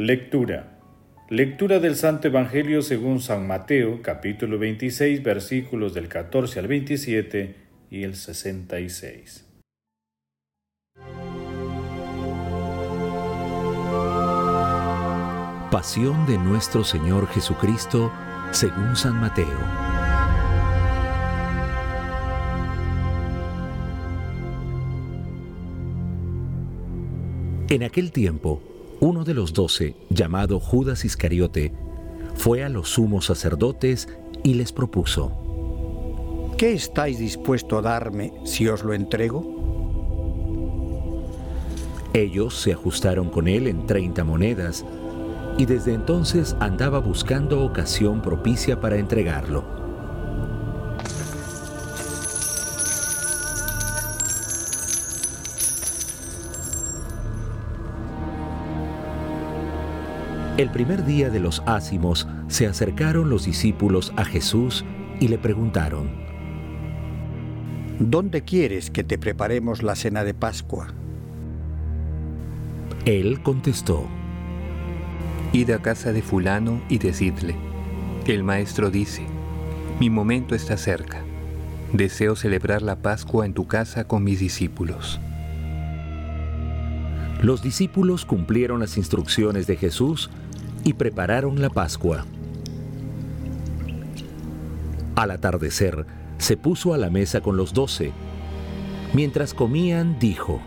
Lectura. 0.00 0.78
Lectura 1.28 1.80
del 1.80 1.96
Santo 1.96 2.28
Evangelio 2.28 2.82
según 2.82 3.20
San 3.20 3.48
Mateo, 3.48 4.00
capítulo 4.00 4.56
26, 4.56 5.24
versículos 5.24 5.92
del 5.92 6.06
14 6.06 6.60
al 6.60 6.68
27 6.68 7.56
y 7.90 8.04
el 8.04 8.14
66. 8.14 9.44
Pasión 15.72 16.26
de 16.26 16.38
nuestro 16.38 16.84
Señor 16.84 17.26
Jesucristo 17.26 18.12
según 18.52 18.94
San 18.94 19.20
Mateo. 19.20 19.58
En 27.68 27.82
aquel 27.82 28.12
tiempo, 28.12 28.77
uno 29.00 29.24
de 29.24 29.34
los 29.34 29.52
doce, 29.52 29.94
llamado 30.10 30.58
Judas 30.60 31.04
Iscariote, 31.04 31.72
fue 32.34 32.64
a 32.64 32.68
los 32.68 32.90
sumos 32.90 33.26
sacerdotes 33.26 34.08
y 34.42 34.54
les 34.54 34.72
propuso, 34.72 35.32
¿Qué 36.56 36.72
estáis 36.72 37.20
dispuesto 37.20 37.78
a 37.78 37.82
darme 37.82 38.32
si 38.44 38.66
os 38.66 38.82
lo 38.82 38.92
entrego? 38.92 39.58
Ellos 42.12 42.60
se 42.60 42.72
ajustaron 42.72 43.30
con 43.30 43.46
él 43.46 43.68
en 43.68 43.86
treinta 43.86 44.24
monedas, 44.24 44.84
y 45.56 45.66
desde 45.66 45.94
entonces 45.94 46.56
andaba 46.58 46.98
buscando 46.98 47.64
ocasión 47.64 48.22
propicia 48.22 48.80
para 48.80 48.96
entregarlo. 48.96 49.77
El 60.58 60.70
primer 60.70 61.04
día 61.04 61.30
de 61.30 61.38
los 61.38 61.62
ácimos 61.66 62.26
se 62.48 62.66
acercaron 62.66 63.30
los 63.30 63.44
discípulos 63.44 64.12
a 64.16 64.24
Jesús 64.24 64.84
y 65.20 65.28
le 65.28 65.38
preguntaron, 65.38 66.10
¿Dónde 68.00 68.42
quieres 68.42 68.90
que 68.90 69.04
te 69.04 69.18
preparemos 69.18 69.84
la 69.84 69.94
cena 69.94 70.24
de 70.24 70.34
Pascua? 70.34 70.88
Él 73.04 73.40
contestó, 73.40 74.08
Id 75.52 75.70
a 75.70 75.78
casa 75.78 76.12
de 76.12 76.22
fulano 76.22 76.82
y 76.88 76.98
decidle, 76.98 77.54
el 78.26 78.42
maestro 78.42 78.90
dice, 78.90 79.22
mi 80.00 80.10
momento 80.10 80.56
está 80.56 80.76
cerca, 80.76 81.22
deseo 81.92 82.34
celebrar 82.34 82.82
la 82.82 82.96
Pascua 82.96 83.46
en 83.46 83.54
tu 83.54 83.68
casa 83.68 84.08
con 84.08 84.24
mis 84.24 84.40
discípulos. 84.40 85.20
Los 87.42 87.62
discípulos 87.62 88.24
cumplieron 88.24 88.80
las 88.80 88.96
instrucciones 88.96 89.68
de 89.68 89.76
Jesús 89.76 90.28
y 90.84 90.94
prepararon 90.94 91.60
la 91.60 91.70
Pascua. 91.70 92.24
Al 95.16 95.30
atardecer, 95.32 96.06
se 96.38 96.56
puso 96.56 96.94
a 96.94 96.98
la 96.98 97.10
mesa 97.10 97.40
con 97.40 97.56
los 97.56 97.74
doce. 97.74 98.12
Mientras 99.12 99.54
comían, 99.54 100.18
dijo, 100.18 100.60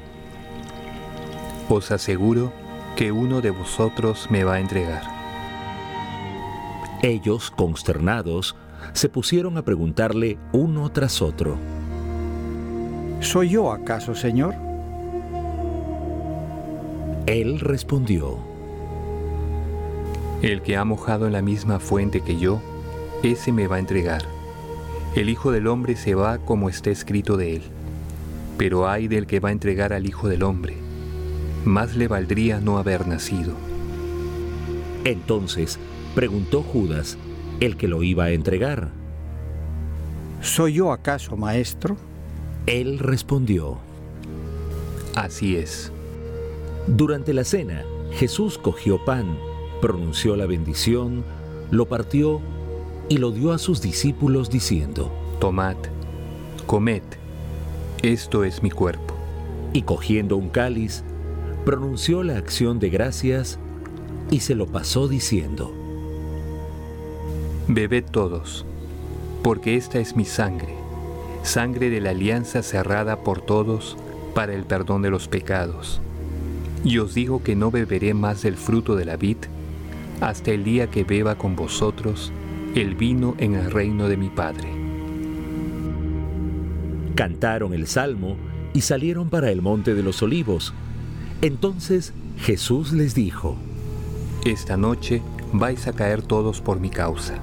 Os 1.69 1.91
aseguro 1.91 2.51
que 2.95 3.11
uno 3.11 3.41
de 3.41 3.51
vosotros 3.51 4.27
me 4.29 4.43
va 4.43 4.55
a 4.55 4.59
entregar. 4.59 5.03
Ellos, 7.01 7.49
consternados, 7.49 8.55
se 8.93 9.09
pusieron 9.09 9.57
a 9.57 9.63
preguntarle 9.63 10.37
uno 10.51 10.91
tras 10.91 11.21
otro. 11.21 11.57
¿Soy 13.21 13.49
yo 13.49 13.71
acaso, 13.71 14.15
Señor? 14.15 14.55
Él 17.25 17.59
respondió, 17.59 18.50
el 20.41 20.63
que 20.63 20.75
ha 20.75 20.83
mojado 20.83 21.27
en 21.27 21.33
la 21.33 21.41
misma 21.41 21.79
fuente 21.79 22.21
que 22.21 22.37
yo, 22.37 22.61
ese 23.21 23.51
me 23.51 23.67
va 23.67 23.75
a 23.75 23.79
entregar. 23.79 24.23
El 25.15 25.29
Hijo 25.29 25.51
del 25.51 25.67
Hombre 25.67 25.95
se 25.95 26.15
va 26.15 26.39
como 26.39 26.69
está 26.69 26.89
escrito 26.89 27.37
de 27.37 27.57
él. 27.57 27.61
Pero 28.57 28.89
hay 28.89 29.07
del 29.07 29.27
que 29.27 29.39
va 29.39 29.49
a 29.49 29.51
entregar 29.51 29.93
al 29.93 30.07
Hijo 30.07 30.27
del 30.27 30.43
Hombre. 30.43 30.75
Más 31.63 31.95
le 31.95 32.07
valdría 32.07 32.59
no 32.59 32.79
haber 32.79 33.07
nacido. 33.07 33.53
Entonces 35.03 35.77
preguntó 36.15 36.63
Judas, 36.63 37.17
el 37.59 37.77
que 37.77 37.87
lo 37.87 38.01
iba 38.01 38.25
a 38.25 38.31
entregar. 38.31 38.89
¿Soy 40.41 40.73
yo 40.73 40.91
acaso, 40.91 41.37
maestro? 41.37 41.97
Él 42.65 42.97
respondió. 42.97 43.77
Así 45.13 45.55
es. 45.55 45.91
Durante 46.87 47.33
la 47.33 47.43
cena, 47.43 47.83
Jesús 48.11 48.57
cogió 48.57 49.03
pan 49.05 49.37
pronunció 49.81 50.35
la 50.35 50.45
bendición, 50.45 51.23
lo 51.71 51.87
partió 51.87 52.39
y 53.09 53.17
lo 53.17 53.31
dio 53.31 53.51
a 53.51 53.57
sus 53.57 53.81
discípulos 53.81 54.49
diciendo, 54.49 55.11
Tomad, 55.39 55.75
comed, 56.67 57.01
esto 58.03 58.43
es 58.43 58.63
mi 58.63 58.71
cuerpo. 58.71 59.15
Y 59.73 59.81
cogiendo 59.81 60.37
un 60.37 60.49
cáliz, 60.49 61.03
pronunció 61.65 62.23
la 62.23 62.37
acción 62.37 62.79
de 62.79 62.89
gracias 62.89 63.59
y 64.29 64.41
se 64.41 64.55
lo 64.55 64.67
pasó 64.67 65.07
diciendo, 65.07 65.73
Bebed 67.67 68.05
todos, 68.11 68.65
porque 69.43 69.75
esta 69.75 69.99
es 69.99 70.15
mi 70.15 70.25
sangre, 70.25 70.75
sangre 71.43 71.89
de 71.89 72.01
la 72.01 72.11
alianza 72.11 72.63
cerrada 72.63 73.23
por 73.23 73.41
todos 73.41 73.97
para 74.35 74.53
el 74.53 74.63
perdón 74.63 75.01
de 75.01 75.09
los 75.09 75.27
pecados. 75.27 76.01
Y 76.83 76.97
os 76.97 77.13
digo 77.13 77.43
que 77.43 77.55
no 77.55 77.71
beberé 77.71 78.13
más 78.13 78.41
del 78.41 78.57
fruto 78.57 78.95
de 78.95 79.05
la 79.05 79.15
vid, 79.15 79.37
hasta 80.21 80.51
el 80.51 80.63
día 80.63 80.87
que 80.87 81.03
beba 81.03 81.35
con 81.35 81.55
vosotros 81.55 82.31
el 82.75 82.95
vino 82.95 83.35
en 83.39 83.55
el 83.55 83.69
reino 83.71 84.07
de 84.07 84.17
mi 84.17 84.29
Padre. 84.29 84.69
Cantaron 87.15 87.73
el 87.73 87.87
salmo 87.87 88.37
y 88.73 88.81
salieron 88.81 89.29
para 89.29 89.51
el 89.51 89.61
monte 89.61 89.93
de 89.93 90.03
los 90.03 90.21
olivos. 90.21 90.73
Entonces 91.41 92.13
Jesús 92.37 92.93
les 92.93 93.13
dijo, 93.13 93.57
Esta 94.45 94.77
noche 94.77 95.21
vais 95.51 95.87
a 95.87 95.93
caer 95.93 96.21
todos 96.21 96.61
por 96.61 96.79
mi 96.79 96.89
causa, 96.89 97.39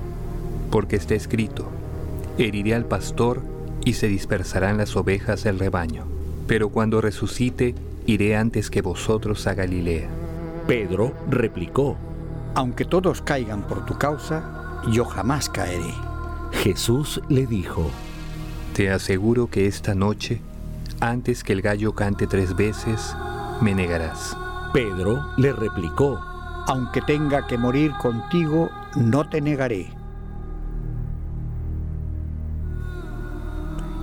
porque 0.71 0.97
está 0.97 1.15
escrito, 1.15 1.69
heriré 2.39 2.75
al 2.75 2.87
pastor 2.87 3.43
y 3.85 3.95
se 3.95 4.09
dispersarán 4.09 4.79
las 4.79 4.97
ovejas 4.97 5.45
del 5.45 5.59
rebaño, 5.59 6.05
pero 6.47 6.71
cuando 6.71 7.01
resucite 7.01 7.75
iré 8.07 8.37
antes 8.37 8.71
que 8.71 8.81
vosotros 8.83 9.47
a 9.47 9.55
Galilea. 9.55 10.09
Pedro 10.67 11.13
replicó, 11.29 11.97
aunque 12.59 12.85
todos 12.85 13.23
caigan 13.23 13.63
por 13.63 13.87
tu 13.87 13.97
causa, 13.97 14.83
yo 14.91 15.05
jamás 15.05 15.49
caeré. 15.49 15.95
Jesús 16.51 17.23
le 17.29 17.47
dijo, 17.47 17.89
Te 18.75 18.91
aseguro 18.91 19.47
que 19.47 19.69
esta 19.69 19.95
noche, 19.95 20.43
antes 20.99 21.45
que 21.45 21.53
el 21.53 21.63
gallo 21.63 21.95
cante 21.95 22.27
tres 22.27 22.57
veces, 22.57 23.15
me 23.61 23.77
negarás. 23.77 24.37
Pedro 24.73 25.25
le 25.37 25.53
replicó, 25.53 26.19
Aunque 26.67 27.01
tenga 27.01 27.47
que 27.47 27.57
morir 27.57 27.93
contigo, 28.03 28.71
no 28.97 29.29
te 29.29 29.41
negaré. 29.41 29.93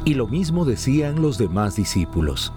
Y 0.06 0.14
lo 0.14 0.28
mismo 0.28 0.64
decían 0.64 1.22
los 1.22 1.38
demás 1.38 1.76
discípulos. 1.76 2.54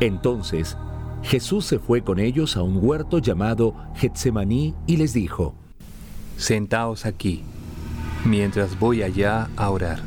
Entonces 0.00 0.76
Jesús 1.22 1.64
se 1.64 1.78
fue 1.78 2.02
con 2.02 2.18
ellos 2.18 2.56
a 2.56 2.62
un 2.62 2.78
huerto 2.82 3.18
llamado 3.18 3.74
Getsemaní 3.94 4.74
y 4.86 4.96
les 4.96 5.12
dijo, 5.12 5.54
Sentaos 6.36 7.06
aquí, 7.06 7.44
mientras 8.24 8.78
voy 8.78 9.02
allá 9.02 9.48
a 9.56 9.70
orar. 9.70 10.00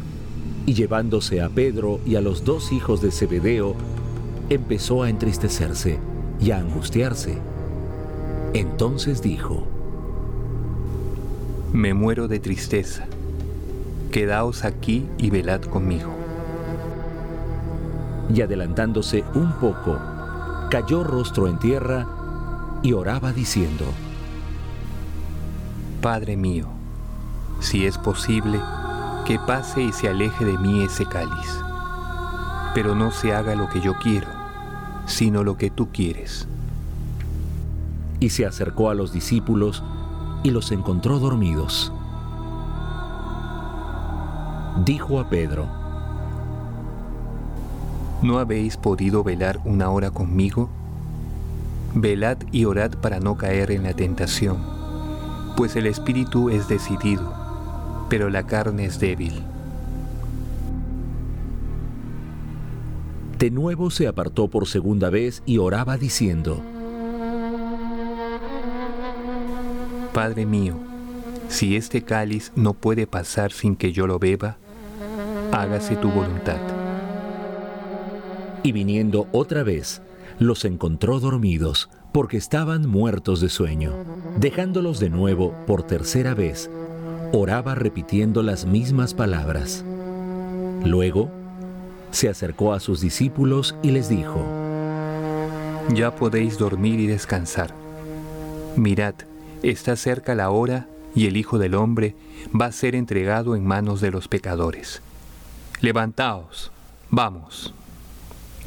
Y 0.66 0.74
llevándose 0.74 1.42
a 1.42 1.50
Pedro 1.50 2.00
y 2.06 2.16
a 2.16 2.22
los 2.22 2.44
dos 2.44 2.72
hijos 2.72 3.02
de 3.02 3.12
Zebedeo, 3.12 3.76
empezó 4.50 5.04
a 5.04 5.10
entristecerse 5.10 6.00
y 6.40 6.52
a 6.52 6.60
angustiarse. 6.60 7.38
Entonces 8.54 9.22
dijo, 9.22 9.66
Me 11.72 11.94
muero 11.94 12.28
de 12.28 12.40
tristeza. 12.40 13.06
Quedaos 14.12 14.66
aquí 14.66 15.06
y 15.18 15.30
velad 15.30 15.62
conmigo. 15.62 16.10
Y 18.34 18.42
adelantándose 18.42 19.24
un 19.36 19.54
poco, 19.54 20.00
cayó 20.70 21.04
rostro 21.04 21.48
en 21.48 21.58
tierra 21.60 22.08
y 22.82 22.94
oraba 22.94 23.32
diciendo, 23.32 23.86
Padre 26.02 26.38
mío, 26.38 26.68
si 27.60 27.86
es 27.86 27.98
posible, 27.98 28.60
que 29.26 29.40
pase 29.40 29.82
y 29.82 29.92
se 29.92 30.08
aleje 30.08 30.46
de 30.46 30.58
mí 30.58 30.84
ese 30.84 31.06
cáliz, 31.06 31.60
pero 32.76 32.94
no 32.94 33.12
se 33.12 33.34
haga 33.34 33.56
lo 33.56 33.70
que 33.70 33.82
yo 33.82 33.96
quiero, 33.96 34.28
sino 35.08 35.44
lo 35.44 35.58
que 35.58 35.72
tú 35.72 35.90
quieres. 35.92 36.48
Y 38.20 38.30
se 38.30 38.46
acercó 38.46 38.90
a 38.90 38.94
los 38.94 39.12
discípulos 39.12 39.84
y 40.44 40.52
los 40.52 40.72
encontró 40.72 41.20
dormidos. 41.20 41.92
Dijo 44.86 45.20
a 45.20 45.30
Pedro, 45.30 45.68
¿no 48.26 48.40
habéis 48.40 48.76
podido 48.76 49.24
velar 49.24 49.60
una 49.66 49.90
hora 49.92 50.10
conmigo? 50.10 50.70
Velad 51.94 52.38
y 52.52 52.66
orad 52.66 52.92
para 53.00 53.20
no 53.20 53.38
caer 53.38 53.72
en 53.72 53.84
la 53.84 53.94
tentación, 53.94 54.58
pues 55.56 55.76
el 55.76 55.86
espíritu 55.86 56.50
es 56.50 56.68
decidido, 56.68 57.34
pero 58.10 58.30
la 58.30 58.46
carne 58.48 58.86
es 58.86 59.00
débil. 59.00 59.44
De 63.38 63.52
nuevo 63.52 63.92
se 63.92 64.08
apartó 64.08 64.48
por 64.48 64.68
segunda 64.68 65.10
vez 65.10 65.44
y 65.46 65.60
oraba 65.60 65.98
diciendo, 65.98 66.62
Padre 70.14 70.46
mío, 70.46 70.76
si 71.48 71.76
este 71.76 72.02
cáliz 72.02 72.52
no 72.56 72.74
puede 72.74 73.06
pasar 73.06 73.52
sin 73.52 73.76
que 73.76 73.92
yo 73.92 74.08
lo 74.08 74.18
beba, 74.18 74.58
hágase 75.52 75.96
tu 75.98 76.10
voluntad. 76.10 76.75
Y 78.66 78.72
viniendo 78.72 79.28
otra 79.32 79.62
vez, 79.62 80.02
los 80.40 80.66
encontró 80.66 81.20
dormidos, 81.20 81.88
porque 82.12 82.38
estaban 82.38 82.90
muertos 82.90 83.40
de 83.40 83.50
sueño. 83.50 83.94
Dejándolos 84.40 85.00
de 85.00 85.12
nuevo 85.12 85.54
por 85.68 85.84
tercera 85.84 86.34
vez, 86.34 86.72
oraba 87.32 87.76
repitiendo 87.76 88.42
las 88.42 88.66
mismas 88.66 89.14
palabras. 89.14 89.86
Luego, 90.84 91.30
se 92.10 92.28
acercó 92.28 92.74
a 92.74 92.80
sus 92.80 93.02
discípulos 93.02 93.76
y 93.84 93.92
les 93.92 94.10
dijo, 94.10 94.44
Ya 95.94 96.16
podéis 96.16 96.58
dormir 96.58 97.00
y 97.00 97.06
descansar. 97.06 97.72
Mirad, 98.76 99.14
está 99.62 99.96
cerca 99.96 100.34
la 100.34 100.50
hora 100.50 100.88
y 101.14 101.28
el 101.28 101.38
Hijo 101.38 101.60
del 101.60 101.76
Hombre 101.76 102.16
va 102.60 102.66
a 102.66 102.72
ser 102.72 102.96
entregado 102.96 103.56
en 103.56 103.64
manos 103.64 104.02
de 104.02 104.10
los 104.10 104.28
pecadores. 104.28 105.04
Levantaos, 105.82 106.72
vamos. 107.12 107.72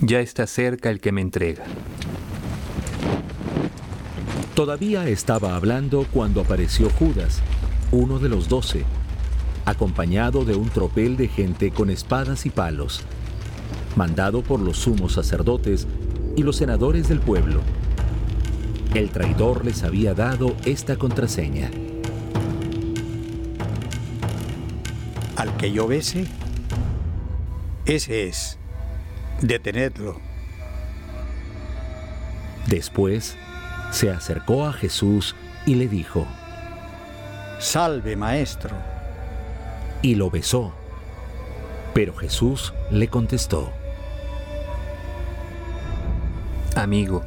Ya 0.01 0.21
está 0.21 0.47
cerca 0.47 0.91
el 0.91 1.01
que 1.01 1.11
me 1.11 1.21
entrega. 1.21 1.65
Todavía 4.55 5.09
estaba 5.09 5.57
hablando 5.57 6.07
cuando 6.13 6.41
apareció 6.41 6.89
Judas, 6.91 7.43
uno 7.91 8.21
de 8.21 8.29
los 8.29 8.49
doce, 8.49 8.85
acompañado 9.65 10.45
de 10.45 10.55
un 10.55 10.69
tropel 10.69 11.17
de 11.17 11.27
gente 11.27 11.73
con 11.73 11.91
espadas 11.91 12.47
y 12.47 12.51
palos, 12.51 13.03
mandado 13.97 14.43
por 14.43 14.61
los 14.61 14.79
sumos 14.79 15.15
sacerdotes 15.15 15.89
y 16.37 16.45
los 16.45 16.57
senadores 16.57 17.09
del 17.09 17.21
pueblo. 17.21 17.61
El 18.95 19.11
traidor 19.11 19.65
les 19.65 19.83
había 19.83 20.15
dado 20.15 20.55
esta 20.65 20.97
contraseña. 20.97 21.71
Al 25.37 25.57
que 25.57 25.73
yo 25.73 25.89
bese, 25.89 26.25
ese 27.85 28.29
es. 28.29 28.58
Detenedlo. 29.41 30.21
Después 32.67 33.37
se 33.93 34.11
acercó 34.11 34.67
a 34.67 34.73
Jesús 34.73 35.37
y 35.65 35.77
le 35.77 35.87
dijo, 35.87 36.27
Salve, 37.61 38.17
maestro. 38.17 38.75
y 40.03 40.17
lo 40.17 40.31
besó. 40.31 40.73
Pero 41.95 42.15
Jesús 42.15 42.75
le 42.91 43.09
contestó, 43.09 43.73
Amigo, 46.75 47.25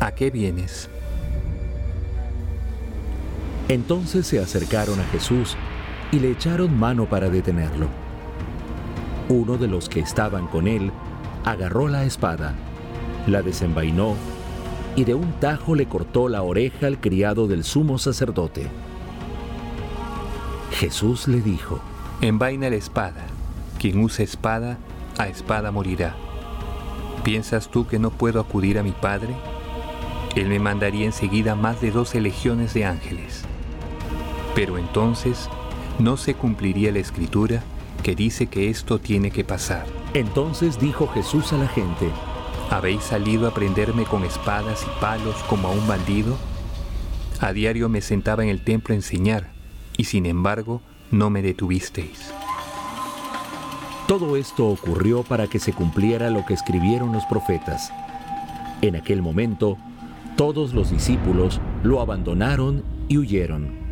¿a 0.00 0.12
qué 0.12 0.30
vienes? 0.30 0.88
Entonces 3.68 4.26
se 4.26 4.40
acercaron 4.40 5.00
a 5.00 5.04
Jesús 5.04 5.56
y 6.12 6.18
le 6.18 6.30
echaron 6.32 6.78
mano 6.78 7.06
para 7.06 7.28
detenerlo. 7.30 7.88
Uno 9.28 9.56
de 9.56 9.66
los 9.66 9.88
que 9.88 10.00
estaban 10.00 10.46
con 10.46 10.68
él 10.68 10.92
agarró 11.46 11.86
la 11.86 12.04
espada, 12.04 12.54
la 13.28 13.40
desenvainó 13.40 14.16
y 14.96 15.04
de 15.04 15.14
un 15.14 15.32
tajo 15.34 15.76
le 15.76 15.86
cortó 15.86 16.28
la 16.28 16.42
oreja 16.42 16.88
al 16.88 16.98
criado 17.00 17.46
del 17.46 17.62
sumo 17.62 17.98
sacerdote. 17.98 18.66
Jesús 20.72 21.28
le 21.28 21.40
dijo, 21.40 21.80
Envaina 22.20 22.68
la 22.68 22.76
espada. 22.76 23.26
Quien 23.78 24.02
use 24.02 24.22
espada, 24.22 24.78
a 25.18 25.28
espada 25.28 25.70
morirá. 25.70 26.16
¿Piensas 27.22 27.68
tú 27.68 27.86
que 27.86 27.98
no 27.98 28.10
puedo 28.10 28.40
acudir 28.40 28.78
a 28.78 28.82
mi 28.82 28.92
Padre? 28.92 29.34
Él 30.34 30.48
me 30.48 30.58
mandaría 30.58 31.04
enseguida 31.04 31.54
más 31.54 31.80
de 31.80 31.92
doce 31.92 32.20
legiones 32.20 32.74
de 32.74 32.86
ángeles. 32.86 33.42
Pero 34.54 34.78
entonces 34.78 35.48
no 35.98 36.16
se 36.16 36.34
cumpliría 36.34 36.90
la 36.90 36.98
escritura 36.98 37.62
que 38.02 38.16
dice 38.16 38.46
que 38.48 38.68
esto 38.68 38.98
tiene 38.98 39.30
que 39.30 39.44
pasar. 39.44 39.95
Entonces 40.16 40.80
dijo 40.80 41.06
Jesús 41.08 41.52
a 41.52 41.58
la 41.58 41.68
gente, 41.68 42.10
¿Habéis 42.70 43.02
salido 43.02 43.46
a 43.46 43.50
prenderme 43.52 44.04
con 44.04 44.24
espadas 44.24 44.82
y 44.82 45.00
palos 45.00 45.36
como 45.46 45.68
a 45.68 45.72
un 45.72 45.86
bandido? 45.86 46.38
A 47.38 47.52
diario 47.52 47.90
me 47.90 48.00
sentaba 48.00 48.42
en 48.42 48.48
el 48.48 48.64
templo 48.64 48.94
a 48.94 48.96
enseñar, 48.96 49.50
y 49.98 50.04
sin 50.04 50.24
embargo 50.24 50.80
no 51.10 51.28
me 51.28 51.42
detuvisteis. 51.42 52.32
Todo 54.08 54.38
esto 54.38 54.66
ocurrió 54.66 55.22
para 55.22 55.48
que 55.48 55.58
se 55.58 55.74
cumpliera 55.74 56.30
lo 56.30 56.46
que 56.46 56.54
escribieron 56.54 57.12
los 57.12 57.26
profetas. 57.26 57.92
En 58.80 58.96
aquel 58.96 59.20
momento, 59.20 59.76
todos 60.34 60.72
los 60.72 60.90
discípulos 60.90 61.60
lo 61.82 62.00
abandonaron 62.00 62.82
y 63.08 63.18
huyeron. 63.18 63.85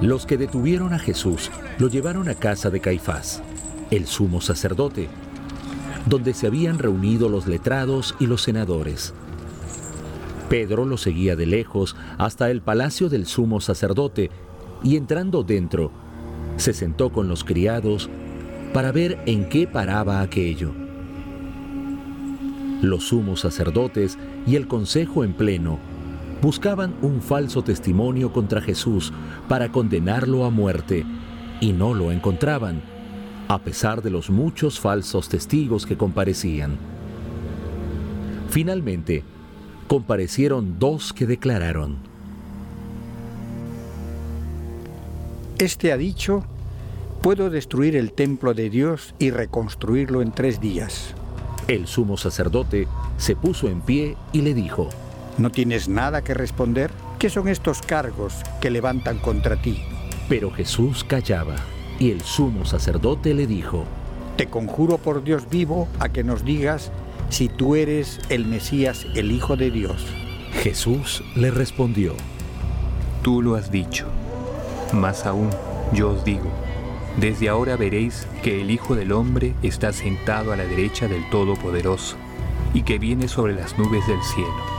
Los 0.00 0.26
que 0.26 0.36
detuvieron 0.36 0.92
a 0.92 0.98
Jesús 0.98 1.50
lo 1.78 1.88
llevaron 1.88 2.28
a 2.28 2.34
casa 2.34 2.68
de 2.68 2.80
Caifás, 2.80 3.42
el 3.90 4.06
sumo 4.06 4.42
sacerdote, 4.42 5.08
donde 6.04 6.34
se 6.34 6.46
habían 6.46 6.78
reunido 6.78 7.30
los 7.30 7.46
letrados 7.46 8.14
y 8.20 8.26
los 8.26 8.42
senadores. 8.42 9.14
Pedro 10.50 10.84
lo 10.84 10.98
seguía 10.98 11.34
de 11.34 11.46
lejos 11.46 11.96
hasta 12.18 12.50
el 12.50 12.60
palacio 12.60 13.08
del 13.08 13.26
sumo 13.26 13.62
sacerdote 13.62 14.30
y 14.82 14.96
entrando 14.96 15.42
dentro, 15.42 15.90
se 16.58 16.74
sentó 16.74 17.10
con 17.10 17.26
los 17.26 17.42
criados 17.42 18.10
para 18.74 18.92
ver 18.92 19.18
en 19.24 19.48
qué 19.48 19.66
paraba 19.66 20.20
aquello. 20.20 20.72
Los 22.82 23.04
sumos 23.04 23.40
sacerdotes 23.40 24.18
y 24.46 24.56
el 24.56 24.68
consejo 24.68 25.24
en 25.24 25.32
pleno 25.32 25.78
buscaban 26.42 26.94
un 27.02 27.22
falso 27.22 27.62
testimonio 27.62 28.32
contra 28.32 28.60
Jesús 28.60 29.12
para 29.48 29.70
condenarlo 29.70 30.44
a 30.44 30.50
muerte 30.50 31.04
y 31.60 31.72
no 31.72 31.94
lo 31.94 32.12
encontraban, 32.12 32.82
a 33.48 33.58
pesar 33.58 34.02
de 34.02 34.10
los 34.10 34.30
muchos 34.30 34.78
falsos 34.78 35.28
testigos 35.28 35.86
que 35.86 35.96
comparecían. 35.96 36.76
Finalmente, 38.50 39.24
comparecieron 39.88 40.78
dos 40.78 41.12
que 41.12 41.26
declararon, 41.26 41.98
Este 45.58 45.90
ha 45.90 45.96
dicho, 45.96 46.44
puedo 47.22 47.48
destruir 47.48 47.96
el 47.96 48.12
templo 48.12 48.52
de 48.52 48.68
Dios 48.68 49.14
y 49.18 49.30
reconstruirlo 49.30 50.20
en 50.20 50.30
tres 50.30 50.60
días. 50.60 51.14
El 51.66 51.86
sumo 51.86 52.18
sacerdote 52.18 52.86
se 53.16 53.36
puso 53.36 53.68
en 53.68 53.80
pie 53.80 54.16
y 54.34 54.42
le 54.42 54.52
dijo, 54.52 54.90
¿No 55.38 55.50
tienes 55.50 55.88
nada 55.88 56.22
que 56.22 56.34
responder? 56.34 56.90
¿Qué 57.18 57.30
son 57.30 57.48
estos 57.48 57.82
cargos 57.82 58.34
que 58.60 58.70
levantan 58.70 59.18
contra 59.18 59.56
ti? 59.56 59.82
pero 60.28 60.50
Jesús 60.50 61.04
callaba. 61.04 61.56
Y 61.98 62.10
el 62.10 62.22
sumo 62.22 62.64
sacerdote 62.64 63.34
le 63.34 63.46
dijo, 63.46 63.84
Te 64.36 64.46
conjuro 64.46 64.98
por 64.98 65.24
Dios 65.24 65.48
vivo 65.50 65.88
a 65.98 66.08
que 66.08 66.24
nos 66.24 66.44
digas 66.44 66.92
si 67.30 67.48
tú 67.48 67.74
eres 67.74 68.20
el 68.28 68.46
Mesías, 68.46 69.06
el 69.14 69.32
Hijo 69.32 69.56
de 69.56 69.70
Dios. 69.70 70.06
Jesús 70.62 71.24
le 71.34 71.50
respondió, 71.50 72.14
Tú 73.22 73.42
lo 73.42 73.54
has 73.54 73.70
dicho. 73.70 74.06
Más 74.92 75.26
aún, 75.26 75.50
yo 75.92 76.10
os 76.10 76.24
digo, 76.24 76.50
desde 77.16 77.48
ahora 77.48 77.76
veréis 77.76 78.26
que 78.42 78.60
el 78.60 78.70
Hijo 78.70 78.94
del 78.94 79.12
Hombre 79.12 79.54
está 79.62 79.92
sentado 79.92 80.52
a 80.52 80.56
la 80.56 80.64
derecha 80.64 81.08
del 81.08 81.28
Todopoderoso 81.30 82.16
y 82.74 82.82
que 82.82 82.98
viene 82.98 83.26
sobre 83.26 83.54
las 83.54 83.78
nubes 83.78 84.06
del 84.06 84.22
cielo. 84.22 84.75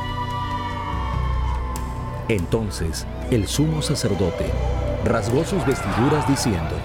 Entonces 2.30 3.08
el 3.32 3.48
sumo 3.48 3.82
sacerdote 3.82 4.46
rasgó 5.06 5.46
sus 5.46 5.66
vestiduras 5.66 6.28
diciendo, 6.28 6.76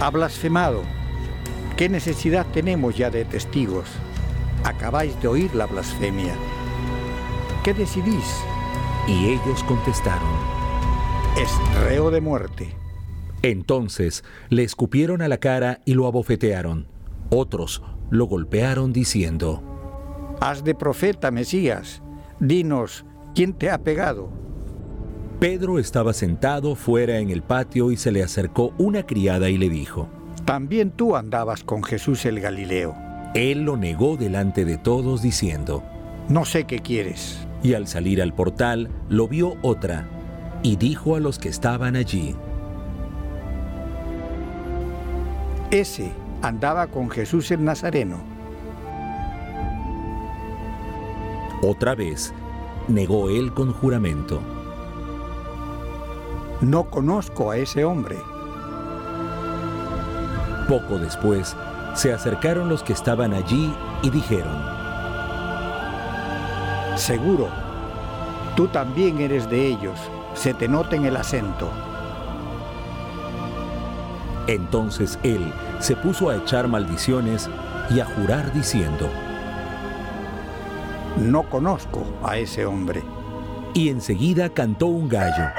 Ha 0.00 0.10
blasfemado. 0.10 0.82
¿Qué 1.76 1.88
necesidad 1.88 2.46
tenemos 2.52 2.96
ya 2.96 3.10
de 3.10 3.24
testigos? 3.24 3.88
Acabáis 4.62 5.20
de 5.20 5.28
oír 5.28 5.54
la 5.54 5.66
blasfemia. 5.66 6.34
¿Qué 7.64 7.74
decidís? 7.74 8.42
Y 9.08 9.30
ellos 9.30 9.64
contestaron, 9.64 10.28
Es 11.36 11.50
reo 11.84 12.10
de 12.10 12.20
muerte. 12.20 12.76
Entonces 13.42 14.24
le 14.50 14.62
escupieron 14.62 15.22
a 15.22 15.28
la 15.28 15.38
cara 15.38 15.80
y 15.84 15.94
lo 15.94 16.06
abofetearon. 16.06 16.86
Otros 17.30 17.82
lo 18.10 18.26
golpearon 18.26 18.92
diciendo, 18.92 19.62
Haz 20.40 20.62
de 20.64 20.74
profeta, 20.74 21.30
Mesías. 21.30 22.02
Dinos, 22.40 23.04
¿quién 23.34 23.52
te 23.52 23.70
ha 23.70 23.78
pegado? 23.78 24.30
Pedro 25.40 25.78
estaba 25.78 26.12
sentado 26.12 26.74
fuera 26.74 27.18
en 27.18 27.30
el 27.30 27.42
patio 27.42 27.90
y 27.90 27.96
se 27.96 28.10
le 28.12 28.22
acercó 28.22 28.72
una 28.78 29.04
criada 29.04 29.48
y 29.50 29.58
le 29.58 29.68
dijo, 29.68 30.08
También 30.44 30.90
tú 30.90 31.16
andabas 31.16 31.62
con 31.64 31.82
Jesús 31.82 32.24
el 32.24 32.40
Galileo. 32.40 32.94
Él 33.34 33.62
lo 33.62 33.76
negó 33.76 34.16
delante 34.16 34.64
de 34.64 34.78
todos 34.78 35.22
diciendo, 35.22 35.82
No 36.28 36.44
sé 36.44 36.64
qué 36.64 36.78
quieres. 36.80 37.44
y 37.62 37.74
al 37.74 37.88
salir 37.88 38.22
al 38.22 38.32
portal 38.34 38.88
lo 39.08 39.26
vio 39.26 39.56
otra, 39.62 40.08
y 40.62 40.76
dijo 40.76 41.16
a 41.16 41.20
los 41.20 41.38
que 41.38 41.48
estaban 41.48 41.96
allí, 41.96 42.34
Ese 45.70 46.10
andaba 46.42 46.86
con 46.86 47.10
Jesús 47.10 47.50
el 47.50 47.64
Nazareno. 47.64 48.37
Otra 51.62 51.94
vez, 51.94 52.32
negó 52.86 53.28
él 53.28 53.52
con 53.52 53.72
juramento. 53.72 54.40
No 56.60 56.84
conozco 56.84 57.50
a 57.50 57.56
ese 57.56 57.84
hombre. 57.84 58.16
Poco 60.68 60.98
después, 60.98 61.56
se 61.94 62.12
acercaron 62.12 62.68
los 62.68 62.82
que 62.82 62.92
estaban 62.92 63.32
allí 63.34 63.74
y 64.02 64.10
dijeron, 64.10 64.56
Seguro, 66.96 67.48
tú 68.56 68.68
también 68.68 69.20
eres 69.20 69.48
de 69.48 69.66
ellos. 69.66 69.98
Se 70.34 70.52
te 70.54 70.68
nota 70.68 70.96
en 70.96 71.06
el 71.06 71.16
acento. 71.16 71.70
Entonces 74.46 75.18
él 75.22 75.52
se 75.78 75.94
puso 75.94 76.30
a 76.30 76.36
echar 76.36 76.68
maldiciones 76.68 77.48
y 77.90 78.00
a 78.00 78.04
jurar 78.04 78.52
diciendo, 78.52 79.08
No 81.20 81.48
conozco 81.50 82.04
a 82.22 82.38
ese 82.38 82.64
hombre. 82.64 83.02
y 83.74 83.90
enseguida 83.90 84.48
cantó 84.48 84.86
un 84.86 85.08
gallo. 85.08 85.50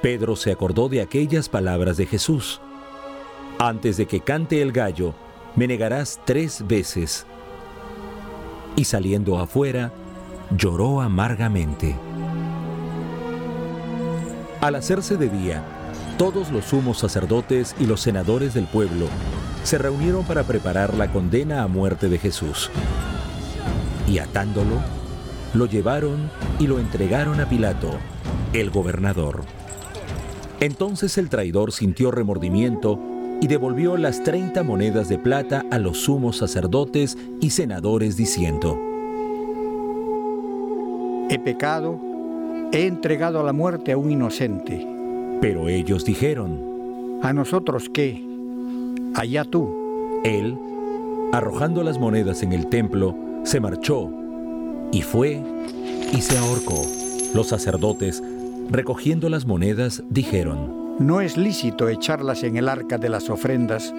Pedro 0.00 0.36
se 0.36 0.50
acordó 0.50 0.88
de 0.88 1.00
aquellas 1.00 1.48
palabras 1.48 1.96
de 1.96 2.06
Jesús. 2.06 2.60
Antes 3.58 3.96
de 3.96 4.06
que 4.06 4.20
cante 4.20 4.62
el 4.62 4.72
gallo, 4.72 5.14
me 5.54 5.66
negarás 5.68 6.18
tres 6.24 6.66
veces. 6.66 7.26
Y 8.74 8.84
saliendo 8.84 9.38
afuera, 9.38 9.92
lloró 10.50 11.00
amargamente. 11.00 11.94
Al 14.60 14.74
hacerse 14.74 15.16
de 15.16 15.28
día, 15.28 15.62
todos 16.16 16.50
los 16.50 16.64
sumos 16.64 16.98
sacerdotes 16.98 17.76
y 17.78 17.86
los 17.86 18.00
senadores 18.00 18.54
del 18.54 18.66
pueblo 18.66 19.06
se 19.62 19.78
reunieron 19.78 20.24
para 20.24 20.42
preparar 20.44 20.94
la 20.94 21.12
condena 21.12 21.62
a 21.62 21.68
muerte 21.68 22.08
de 22.08 22.18
Jesús. 22.18 22.70
Y 24.10 24.18
atándolo, 24.18 24.76
lo 25.54 25.66
llevaron 25.66 26.30
y 26.58 26.66
lo 26.66 26.78
entregaron 26.78 27.40
a 27.40 27.48
Pilato, 27.48 27.90
el 28.52 28.70
gobernador. 28.70 29.42
Entonces 30.60 31.18
el 31.18 31.28
traidor 31.28 31.72
sintió 31.72 32.10
remordimiento 32.10 32.98
y 33.40 33.46
devolvió 33.46 33.96
las 33.96 34.22
30 34.24 34.62
monedas 34.62 35.08
de 35.08 35.18
plata 35.18 35.64
a 35.70 35.78
los 35.78 35.98
sumos 35.98 36.38
sacerdotes 36.38 37.16
y 37.40 37.50
senadores 37.50 38.16
diciendo, 38.16 38.78
He 41.30 41.38
pecado, 41.38 42.00
he 42.72 42.86
entregado 42.86 43.40
a 43.40 43.44
la 43.44 43.52
muerte 43.52 43.92
a 43.92 43.98
un 43.98 44.10
inocente. 44.10 44.86
pero 45.40 45.68
ellos 45.68 46.04
dijeron, 46.04 47.20
¿A 47.22 47.32
nosotros 47.32 47.88
qué? 47.92 48.24
Allá 49.14 49.44
tú. 49.44 49.68
él, 50.24 50.58
arrojando 51.32 51.82
las 51.84 51.98
monedas 51.98 52.42
en 52.42 52.52
el 52.52 52.66
templo, 52.66 53.14
se 53.44 53.60
marchó 53.60 54.10
y 54.92 55.02
fue 55.02 55.42
y 56.12 56.20
se 56.20 56.38
ahorcó. 56.38 56.82
Los 57.34 57.48
sacerdotes, 57.48 58.22
recogiendo 58.70 59.28
las 59.28 59.46
monedas, 59.46 60.02
dijeron, 60.08 60.96
No 60.98 61.20
es 61.20 61.36
lícito 61.36 61.88
echarlas 61.88 62.42
en 62.42 62.56
el 62.56 62.68
arca 62.68 62.98
de 62.98 63.08
las 63.08 63.28
ofrendas 63.30 63.92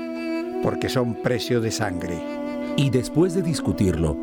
porque 0.64 0.90
son 0.90 1.16
precio 1.16 1.62
de 1.62 1.72
sangre. 1.72 2.22
y 2.78 2.90
después 2.92 3.34
de 3.34 3.42
discutirlo, 3.42 4.16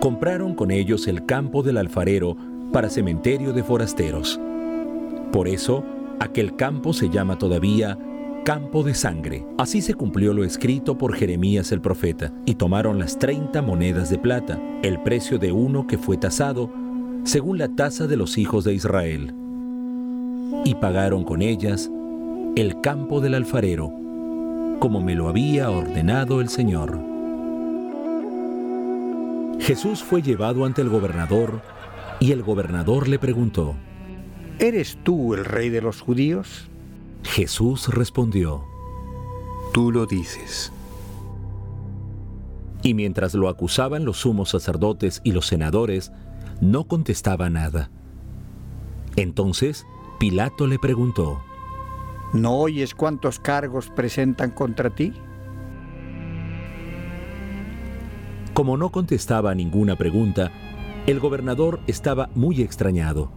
compraron 0.00 0.54
con 0.54 0.70
ellos 0.72 1.06
el 1.06 1.24
campo 1.24 1.62
del 1.62 1.76
alfarero 1.76 2.36
para 2.72 2.88
cementerio 2.88 3.52
de 3.52 3.62
forasteros. 3.62 4.40
Por 5.30 5.46
eso, 5.46 5.84
aquel 6.18 6.56
campo 6.56 6.92
se 6.92 7.10
llama 7.10 7.38
todavía 7.38 7.96
campo 8.42 8.82
de 8.82 8.94
sangre. 8.94 9.46
Así 9.58 9.80
se 9.80 9.94
cumplió 9.94 10.32
lo 10.32 10.44
escrito 10.44 10.98
por 10.98 11.14
Jeremías 11.14 11.72
el 11.72 11.80
profeta, 11.80 12.32
y 12.44 12.54
tomaron 12.56 12.98
las 12.98 13.18
30 13.18 13.62
monedas 13.62 14.10
de 14.10 14.18
plata, 14.18 14.60
el 14.82 15.00
precio 15.02 15.38
de 15.38 15.52
uno 15.52 15.86
que 15.86 15.98
fue 15.98 16.16
tasado, 16.16 16.70
según 17.24 17.58
la 17.58 17.68
tasa 17.68 18.06
de 18.06 18.16
los 18.16 18.38
hijos 18.38 18.64
de 18.64 18.74
Israel. 18.74 19.34
Y 20.64 20.74
pagaron 20.74 21.24
con 21.24 21.42
ellas 21.42 21.90
el 22.56 22.80
campo 22.80 23.20
del 23.20 23.34
alfarero, 23.34 23.92
como 24.78 25.00
me 25.00 25.14
lo 25.14 25.28
había 25.28 25.70
ordenado 25.70 26.40
el 26.40 26.48
Señor. 26.48 26.98
Jesús 29.60 30.02
fue 30.02 30.22
llevado 30.22 30.64
ante 30.64 30.82
el 30.82 30.88
gobernador 30.88 31.62
y 32.18 32.32
el 32.32 32.42
gobernador 32.42 33.08
le 33.08 33.18
preguntó. 33.18 33.76
¿Eres 34.58 34.98
tú 35.02 35.34
el 35.34 35.44
rey 35.44 35.70
de 35.70 35.80
los 35.80 36.00
judíos? 36.00 36.68
Jesús 37.22 37.88
respondió, 37.88 38.64
Tú 39.72 39.90
lo 39.90 40.06
dices. 40.06 40.72
y 42.84 42.94
mientras 42.94 43.32
lo 43.34 43.48
acusaban 43.48 44.04
los 44.04 44.18
sumos 44.18 44.50
sacerdotes 44.50 45.20
y 45.22 45.30
los 45.30 45.46
senadores, 45.46 46.10
no 46.60 46.84
contestaba 46.84 47.48
nada. 47.48 47.90
Entonces 49.14 49.86
Pilato 50.18 50.66
le 50.66 50.78
preguntó, 50.80 51.40
¿No 52.32 52.54
oyes 52.56 52.94
cuántos 52.94 53.38
cargos 53.38 53.88
presentan 53.88 54.50
contra 54.50 54.90
ti? 54.90 55.12
Como 58.54 58.76
no 58.76 58.90
contestaba 58.90 59.54
ninguna 59.54 59.96
pregunta, 59.96 60.50
el 61.06 61.20
gobernador 61.20 61.80
estaba 61.86 62.30
muy 62.34 62.62
extrañado. 62.62 63.30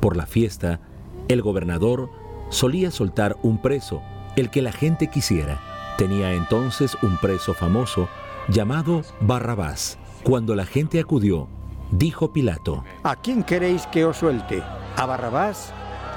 Por 0.00 0.16
la 0.16 0.26
fiesta, 0.26 0.80
el 1.28 1.42
gobernador 1.42 2.10
solía 2.54 2.90
soltar 2.90 3.36
un 3.42 3.58
preso, 3.58 4.00
el 4.36 4.48
que 4.48 4.62
la 4.62 4.72
gente 4.72 5.08
quisiera. 5.08 5.58
Tenía 5.98 6.32
entonces 6.32 6.96
un 7.02 7.18
preso 7.18 7.52
famoso 7.52 8.08
llamado 8.48 9.02
Barrabás. 9.20 9.98
Cuando 10.22 10.54
la 10.54 10.64
gente 10.64 11.00
acudió, 11.00 11.48
dijo 11.90 12.32
Pilato, 12.32 12.84
¿A 13.02 13.16
quién 13.16 13.42
queréis 13.42 13.86
que 13.88 14.04
os 14.04 14.18
suelte? 14.18 14.62
¿A 14.96 15.04
Barrabás 15.04 15.72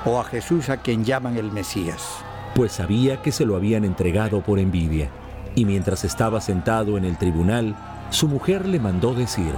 o 0.06 0.20
a 0.20 0.24
Jesús 0.24 0.70
a 0.70 0.78
quien 0.78 1.04
llaman 1.04 1.38
el 1.38 1.52
Mesías? 1.52 2.24
pues 2.56 2.72
sabía 2.72 3.22
que 3.22 3.32
se 3.32 3.46
lo 3.46 3.56
habían 3.56 3.86
entregado 3.86 4.42
por 4.42 4.58
envidia. 4.58 5.12
Y 5.54 5.66
mientras 5.66 6.04
estaba 6.04 6.42
sentado 6.42 6.98
en 6.98 7.06
el 7.06 7.16
tribunal, 7.18 7.76
su 8.10 8.28
mujer 8.28 8.66
le 8.68 8.80
mandó 8.80 9.14
decir, 9.14 9.54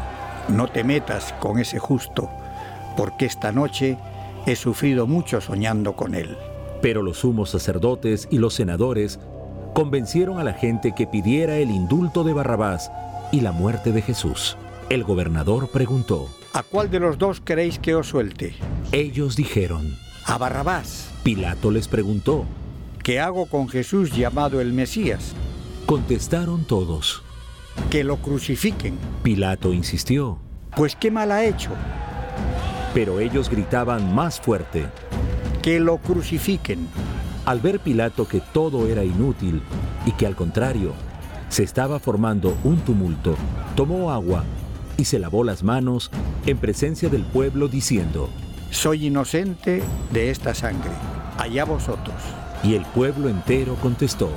No 0.49 0.67
te 0.67 0.83
metas 0.83 1.33
con 1.39 1.59
ese 1.59 1.79
justo, 1.79 2.29
porque 2.97 3.25
esta 3.25 3.53
noche 3.53 3.97
he 4.45 4.57
sufrido 4.57 5.07
mucho 5.07 5.39
soñando 5.39 5.93
con 5.93 6.13
él. 6.13 6.37
Pero 6.81 7.01
los 7.01 7.19
sumos 7.19 7.49
sacerdotes 7.49 8.27
y 8.31 8.37
los 8.37 8.53
senadores 8.53 9.19
convencieron 9.73 10.39
a 10.39 10.43
la 10.43 10.53
gente 10.53 10.93
que 10.95 11.07
pidiera 11.07 11.57
el 11.57 11.71
indulto 11.71 12.23
de 12.23 12.33
Barrabás 12.33 12.91
y 13.31 13.41
la 13.41 13.51
muerte 13.51 13.91
de 13.91 14.01
Jesús. 14.01 14.57
El 14.89 15.03
gobernador 15.03 15.69
preguntó. 15.69 16.29
¿A 16.53 16.63
cuál 16.63 16.89
de 16.89 16.99
los 16.99 17.17
dos 17.17 17.41
queréis 17.41 17.77
que 17.77 17.95
os 17.95 18.07
suelte? 18.07 18.55
Ellos 18.91 19.35
dijeron. 19.35 19.95
A 20.25 20.37
Barrabás. 20.37 21.11
Pilato 21.23 21.69
les 21.69 21.87
preguntó. 21.87 22.45
¿Qué 23.03 23.19
hago 23.19 23.45
con 23.45 23.69
Jesús 23.69 24.15
llamado 24.15 24.61
el 24.61 24.73
Mesías? 24.73 25.33
Contestaron 25.85 26.63
todos. 26.65 27.23
Que 27.89 28.03
lo 28.03 28.17
crucifiquen. 28.17 28.97
Pilato 29.23 29.73
insistió. 29.73 30.39
Pues 30.75 30.95
qué 30.95 31.11
mal 31.11 31.31
ha 31.31 31.45
hecho. 31.45 31.71
Pero 32.93 33.19
ellos 33.19 33.49
gritaban 33.49 34.13
más 34.13 34.39
fuerte. 34.39 34.87
Que 35.61 35.79
lo 35.79 35.97
crucifiquen. 35.97 36.87
Al 37.45 37.59
ver 37.59 37.79
Pilato 37.79 38.27
que 38.27 38.41
todo 38.53 38.87
era 38.87 39.03
inútil 39.03 39.61
y 40.05 40.11
que 40.13 40.25
al 40.25 40.35
contrario 40.35 40.93
se 41.49 41.63
estaba 41.63 41.99
formando 41.99 42.55
un 42.63 42.77
tumulto, 42.77 43.35
tomó 43.75 44.11
agua 44.11 44.43
y 44.97 45.05
se 45.05 45.19
lavó 45.19 45.43
las 45.43 45.63
manos 45.63 46.11
en 46.45 46.57
presencia 46.57 47.09
del 47.09 47.23
pueblo 47.23 47.67
diciendo, 47.67 48.29
Soy 48.69 49.07
inocente 49.07 49.81
de 50.13 50.29
esta 50.29 50.53
sangre, 50.53 50.91
allá 51.37 51.65
vosotros. 51.65 52.15
Y 52.63 52.75
el 52.75 52.85
pueblo 52.85 53.29
entero 53.29 53.75
contestó, 53.81 54.29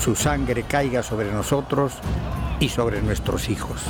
Su 0.00 0.14
sangre 0.14 0.62
caiga 0.62 1.02
sobre 1.02 1.32
nosotros 1.32 1.94
y 2.60 2.68
sobre 2.68 3.02
nuestros 3.02 3.48
hijos. 3.48 3.80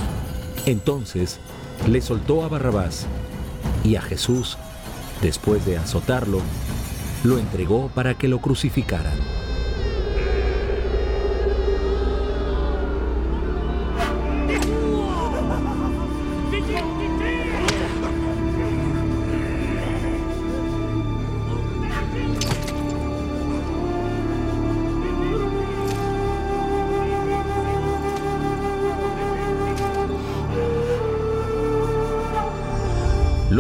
Entonces 0.65 1.39
le 1.87 2.01
soltó 2.01 2.45
a 2.45 2.49
Barrabás 2.49 3.07
y 3.85 3.97
a 3.97 4.03
Jesús, 4.03 4.57
después 5.21 5.65
de 5.67 5.77
azotarlo, 5.77 6.41
lo 7.25 7.39
entregó 7.39 7.89
para 7.95 8.15
que 8.15 8.29
lo 8.29 8.41
crucificaran. 8.41 9.38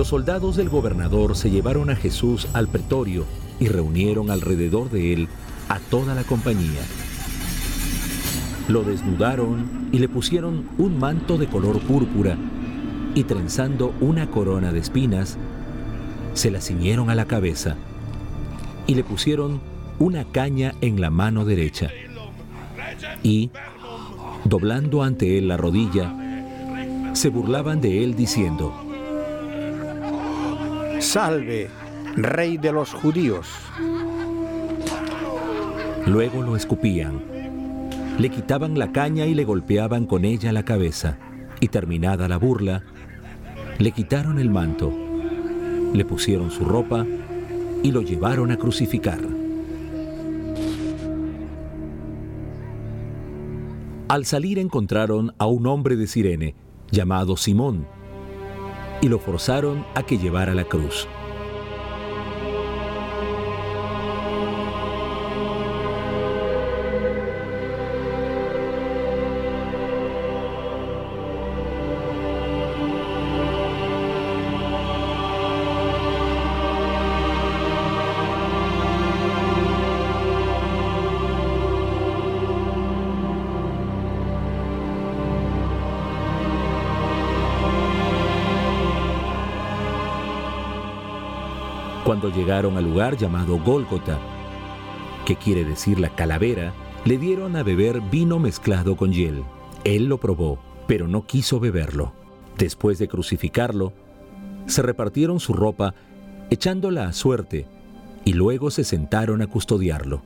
Soldados 0.08 0.56
del 0.56 0.70
gobernador 0.70 1.36
se 1.36 1.50
llevaron 1.50 1.90
a 1.90 1.94
Jesús 1.94 2.48
al 2.54 2.66
pretorio 2.66 3.26
y 3.60 3.68
reunieron 3.68 4.30
alrededor 4.30 4.88
de 4.88 5.12
él 5.12 5.28
a 5.68 5.80
toda 5.80 6.14
la 6.14 6.24
compañía. 6.24 6.80
Lo 8.68 8.84
desnudaron 8.84 9.90
y 9.92 9.98
le 9.98 10.08
pusieron 10.08 10.66
un 10.78 10.98
manto 10.98 11.36
de 11.36 11.46
color 11.46 11.78
púrpura 11.80 12.38
y 13.14 13.24
trenzando 13.24 13.92
una 14.00 14.30
corona 14.30 14.72
de 14.72 14.78
espinas, 14.78 15.36
se 16.32 16.50
la 16.50 16.62
ciñeron 16.62 17.10
a 17.10 17.14
la 17.14 17.26
cabeza 17.26 17.76
y 18.86 18.94
le 18.94 19.04
pusieron 19.04 19.60
una 19.98 20.24
caña 20.24 20.72
en 20.80 21.02
la 21.02 21.10
mano 21.10 21.44
derecha. 21.44 21.90
Y, 23.22 23.50
doblando 24.44 25.02
ante 25.02 25.36
él 25.36 25.48
la 25.48 25.58
rodilla, 25.58 26.14
se 27.12 27.28
burlaban 27.28 27.82
de 27.82 28.04
él 28.04 28.16
diciendo, 28.16 28.87
Salve, 31.00 31.68
rey 32.16 32.58
de 32.58 32.72
los 32.72 32.92
judíos. 32.92 33.46
Luego 36.06 36.42
lo 36.42 36.56
escupían, 36.56 37.22
le 38.18 38.30
quitaban 38.30 38.78
la 38.78 38.90
caña 38.90 39.24
y 39.26 39.34
le 39.34 39.44
golpeaban 39.44 40.06
con 40.06 40.24
ella 40.24 40.52
la 40.52 40.64
cabeza, 40.64 41.18
y 41.60 41.68
terminada 41.68 42.26
la 42.26 42.36
burla, 42.36 42.82
le 43.78 43.92
quitaron 43.92 44.40
el 44.40 44.50
manto, 44.50 44.92
le 45.92 46.04
pusieron 46.04 46.50
su 46.50 46.64
ropa 46.64 47.06
y 47.82 47.92
lo 47.92 48.02
llevaron 48.02 48.50
a 48.50 48.56
crucificar. 48.56 49.20
Al 54.08 54.24
salir 54.24 54.58
encontraron 54.58 55.32
a 55.38 55.46
un 55.46 55.66
hombre 55.68 55.94
de 55.94 56.08
Sirene 56.08 56.54
llamado 56.90 57.36
Simón 57.36 57.86
y 59.00 59.08
lo 59.08 59.18
forzaron 59.18 59.84
a 59.94 60.02
que 60.02 60.18
llevara 60.18 60.54
la 60.54 60.64
cruz. 60.64 61.08
Cuando 92.08 92.30
llegaron 92.30 92.78
al 92.78 92.84
lugar 92.84 93.18
llamado 93.18 93.58
Gólgota, 93.58 94.18
que 95.26 95.36
quiere 95.36 95.62
decir 95.62 96.00
la 96.00 96.08
calavera, 96.08 96.72
le 97.04 97.18
dieron 97.18 97.54
a 97.54 97.62
beber 97.62 98.00
vino 98.00 98.38
mezclado 98.38 98.96
con 98.96 99.12
hiel. 99.12 99.44
Él 99.84 100.06
lo 100.06 100.16
probó, 100.16 100.58
pero 100.86 101.06
no 101.06 101.26
quiso 101.26 101.60
beberlo. 101.60 102.14
Después 102.56 102.98
de 102.98 103.08
crucificarlo, 103.08 103.92
se 104.64 104.80
repartieron 104.80 105.38
su 105.38 105.52
ropa, 105.52 105.94
echándola 106.48 107.08
a 107.08 107.12
suerte, 107.12 107.66
y 108.24 108.32
luego 108.32 108.70
se 108.70 108.84
sentaron 108.84 109.42
a 109.42 109.46
custodiarlo. 109.46 110.22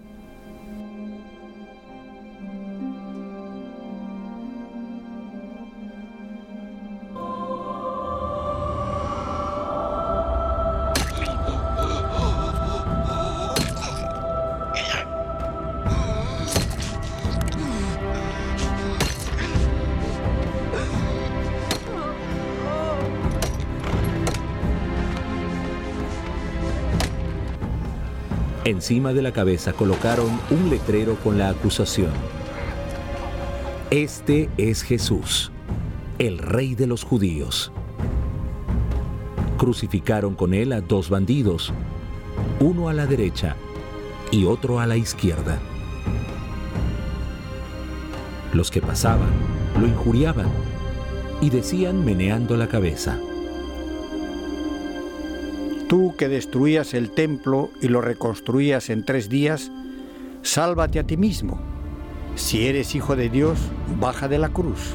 Encima 28.82 29.12
de 29.12 29.22
la 29.22 29.32
cabeza 29.32 29.72
colocaron 29.72 30.40
un 30.50 30.68
letrero 30.68 31.14
con 31.14 31.38
la 31.38 31.50
acusación. 31.50 32.10
Este 33.92 34.50
es 34.58 34.82
Jesús, 34.82 35.52
el 36.18 36.38
rey 36.38 36.74
de 36.74 36.88
los 36.88 37.04
judíos. 37.04 37.70
Crucificaron 39.56 40.34
con 40.34 40.52
él 40.52 40.72
a 40.72 40.80
dos 40.80 41.10
bandidos, 41.10 41.72
uno 42.58 42.88
a 42.88 42.92
la 42.92 43.06
derecha 43.06 43.54
y 44.32 44.46
otro 44.46 44.80
a 44.80 44.86
la 44.88 44.96
izquierda. 44.96 45.60
Los 48.52 48.72
que 48.72 48.82
pasaban 48.82 49.30
lo 49.80 49.86
injuriaban 49.86 50.50
y 51.40 51.50
decían 51.50 52.04
meneando 52.04 52.56
la 52.56 52.66
cabeza. 52.66 53.16
Tú 55.92 56.14
que 56.16 56.30
destruías 56.30 56.94
el 56.94 57.10
templo 57.10 57.68
y 57.82 57.88
lo 57.88 58.00
reconstruías 58.00 58.88
en 58.88 59.04
tres 59.04 59.28
días, 59.28 59.70
sálvate 60.40 60.98
a 60.98 61.04
ti 61.04 61.18
mismo. 61.18 61.60
Si 62.34 62.66
eres 62.66 62.94
hijo 62.94 63.14
de 63.14 63.28
Dios, 63.28 63.58
baja 64.00 64.26
de 64.26 64.38
la 64.38 64.48
cruz. 64.48 64.94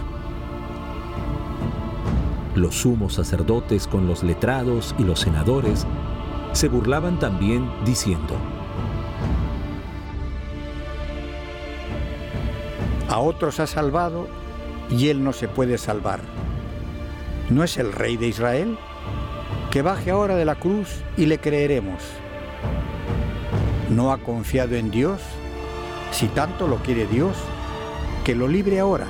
Los 2.55 2.77
sumos 2.77 3.13
sacerdotes 3.13 3.85
con 3.85 4.07
los 4.07 4.23
letrados 4.23 4.95
y 4.97 5.03
los 5.03 5.19
senadores 5.19 5.85
se 6.53 6.67
burlaban 6.67 7.19
también 7.19 7.69
diciendo, 7.85 8.33
A 13.07 13.19
otros 13.19 13.59
ha 13.59 13.67
salvado 13.67 14.27
y 14.89 15.09
él 15.09 15.23
no 15.23 15.31
se 15.31 15.47
puede 15.47 15.77
salvar. 15.77 16.21
¿No 17.51 17.63
es 17.63 17.77
el 17.77 17.93
rey 17.93 18.17
de 18.17 18.29
Israel? 18.29 18.79
Que 19.71 19.81
baje 19.81 20.11
ahora 20.11 20.35
de 20.35 20.45
la 20.45 20.55
cruz 20.55 21.01
y 21.17 21.25
le 21.25 21.39
creeremos. 21.39 22.01
¿No 23.89 24.11
ha 24.11 24.17
confiado 24.17 24.75
en 24.75 24.91
Dios? 24.91 25.21
Si 26.11 26.27
tanto 26.27 26.67
lo 26.67 26.77
quiere 26.77 27.07
Dios, 27.07 27.35
que 28.23 28.35
lo 28.35 28.47
libre 28.47 28.79
ahora. 28.79 29.07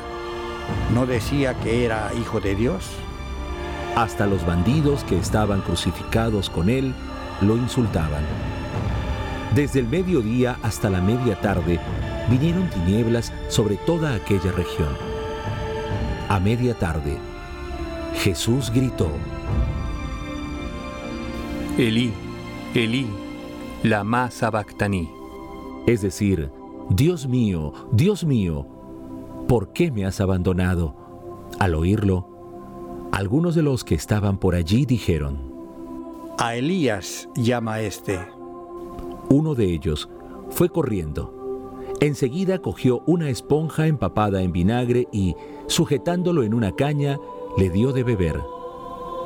¿No 0.93 1.05
decía 1.05 1.53
que 1.55 1.85
era 1.85 2.11
hijo 2.19 2.39
de 2.39 2.55
Dios? 2.55 2.85
Hasta 3.95 4.27
los 4.27 4.45
bandidos 4.45 5.03
que 5.03 5.17
estaban 5.17 5.61
crucificados 5.61 6.49
con 6.49 6.69
él 6.69 6.93
lo 7.41 7.55
insultaban. 7.55 8.23
Desde 9.55 9.79
el 9.79 9.87
mediodía 9.87 10.57
hasta 10.61 10.89
la 10.89 11.01
media 11.01 11.39
tarde 11.39 11.79
vinieron 12.29 12.69
tinieblas 12.69 13.31
sobre 13.47 13.75
toda 13.77 14.13
aquella 14.13 14.51
región. 14.51 14.89
A 16.29 16.39
media 16.39 16.73
tarde, 16.73 17.17
Jesús 18.15 18.69
gritó, 18.71 19.09
Elí, 21.77 22.11
Elí, 22.73 23.05
lama 23.83 24.31
sabactaní. 24.31 25.11
Es 25.85 26.01
decir, 26.01 26.49
Dios 26.89 27.27
mío, 27.27 27.71
Dios 27.91 28.23
mío, 28.23 28.65
¿por 29.47 29.73
qué 29.73 29.91
me 29.91 30.03
has 30.03 30.19
abandonado? 30.19 30.95
Al 31.59 31.75
oírlo, 31.75 32.27
algunos 33.11 33.53
de 33.53 33.61
los 33.61 33.83
que 33.83 33.93
estaban 33.93 34.39
por 34.39 34.55
allí 34.55 34.87
dijeron, 34.87 35.53
A 36.39 36.55
Elías 36.55 37.29
llama 37.35 37.79
este. 37.81 38.19
Uno 39.29 39.53
de 39.53 39.65
ellos 39.65 40.09
fue 40.49 40.69
corriendo. 40.69 41.31
Enseguida 41.99 42.57
cogió 42.57 43.03
una 43.05 43.29
esponja 43.29 43.85
empapada 43.85 44.41
en 44.41 44.51
vinagre 44.51 45.07
y, 45.11 45.35
sujetándolo 45.67 46.41
en 46.41 46.55
una 46.55 46.71
caña, 46.71 47.19
le 47.55 47.69
dio 47.69 47.91
de 47.91 48.01
beber. 48.01 48.41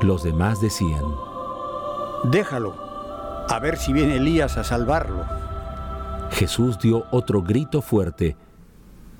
Los 0.02 0.22
demás 0.22 0.60
decían, 0.60 1.02
Déjalo, 2.24 2.76
a 3.48 3.58
ver 3.58 3.76
si 3.76 3.92
viene 3.92 4.16
Elías 4.16 4.56
a 4.56 4.64
salvarlo. 4.64 5.24
Jesús 6.30 6.78
dio 6.78 7.04
otro 7.10 7.42
grito 7.42 7.82
fuerte 7.82 8.36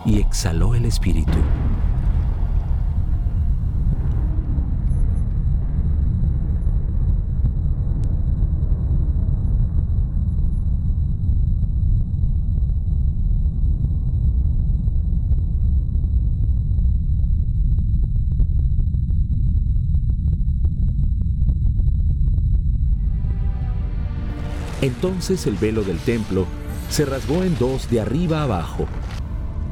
y 0.04 0.20
exhaló 0.20 0.74
el 0.74 0.84
espíritu. 0.84 1.38
Entonces 24.82 25.46
el 25.46 25.54
velo 25.54 25.84
del 25.84 25.98
templo 25.98 26.44
se 26.88 27.04
rasgó 27.04 27.44
en 27.44 27.56
dos 27.56 27.88
de 27.88 28.00
arriba 28.00 28.42
abajo. 28.42 28.88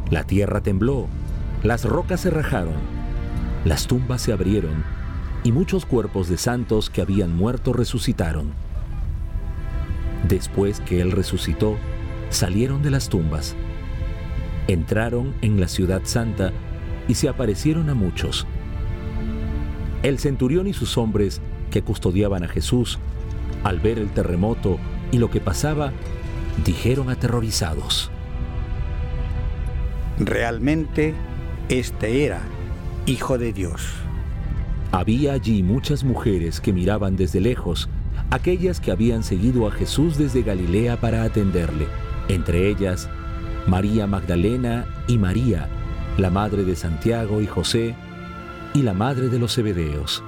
La 0.09 0.23
tierra 0.23 0.61
tembló, 0.61 1.09
las 1.65 1.85
rocas 1.85 2.21
se 2.21 2.31
rajaron, 2.31 2.77
las 3.65 3.89
tumbas 3.89 4.23
se 4.23 4.33
abrieron 4.33 4.85
y 5.43 5.51
muchos 5.51 5.85
cuerpos 5.85 6.29
de 6.29 6.37
santos 6.37 6.91
que 6.91 7.03
habían 7.03 7.37
muerto 7.37 7.73
resucitaron. 7.73 8.53
Después 10.29 10.79
que 10.81 11.01
Él 11.01 11.11
resucitó, 11.11 11.77
salieron 12.29 12.81
de 12.83 12.91
las 12.91 13.09
tumbas, 13.09 13.57
entraron 14.69 15.35
en 15.43 15.61
la 15.61 15.67
ciudad 15.67 16.03
santa 16.05 16.53
y 17.09 17.15
se 17.15 17.29
aparecieron 17.29 17.91
a 17.91 17.95
muchos. 17.95 18.47
El 20.05 20.21
centurión 20.21 20.69
y 20.69 20.73
sus 20.73 20.97
hombres 20.97 21.41
que 21.73 21.83
custodiaban 21.83 22.45
a 22.45 22.49
Jesús, 22.49 23.01
al 23.65 23.81
ver 23.81 23.99
el 23.99 24.11
terremoto 24.11 24.79
y 25.13 25.19
lo 25.19 25.31
que 25.31 25.41
pasaba, 25.41 25.93
dijeron 26.65 27.11
aterrorizados. 27.11 28.11
Realmente 30.19 31.15
este 31.69 32.25
era 32.25 32.43
Hijo 33.07 33.39
de 33.39 33.53
Dios. 33.53 33.89
Había 34.93 35.33
allí 35.33 35.63
muchas 35.63 36.05
mujeres 36.05 36.61
que 36.61 36.73
miraban 36.73 37.17
desde 37.17 37.41
lejos, 37.41 37.89
aquellas 38.31 38.81
que 38.81 38.91
habían 38.91 39.23
seguido 39.23 39.67
a 39.67 39.71
Jesús 39.71 40.19
desde 40.19 40.43
Galilea 40.43 41.01
para 41.01 41.23
atenderle, 41.23 41.87
entre 42.29 42.69
ellas 42.69 43.09
María 43.67 44.07
Magdalena 44.07 44.87
y 45.07 45.17
María, 45.17 45.69
la 46.19 46.31
madre 46.31 46.65
de 46.65 46.77
Santiago 46.77 47.41
y 47.41 47.47
José, 47.47 47.95
y 48.75 48.83
la 48.83 48.95
madre 48.95 49.29
de 49.29 49.39
los 49.39 49.55
Zebedeos. 49.55 50.23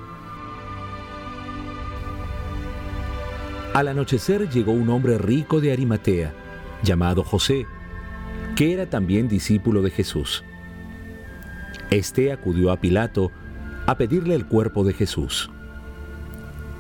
Al 3.74 3.88
anochecer 3.88 4.50
llegó 4.50 4.72
un 4.72 4.90
hombre 4.90 5.16
rico 5.16 5.62
de 5.62 5.72
Arimatea, 5.72 6.34
llamado 6.82 7.24
José, 7.24 7.66
que 8.54 8.74
era 8.74 8.90
también 8.90 9.28
discípulo 9.28 9.80
de 9.80 9.90
Jesús. 9.90 10.44
Este 11.90 12.32
acudió 12.32 12.70
a 12.70 12.76
Pilato 12.76 13.30
a 13.86 13.96
pedirle 13.96 14.34
el 14.34 14.46
cuerpo 14.46 14.84
de 14.84 14.92
Jesús. 14.92 15.50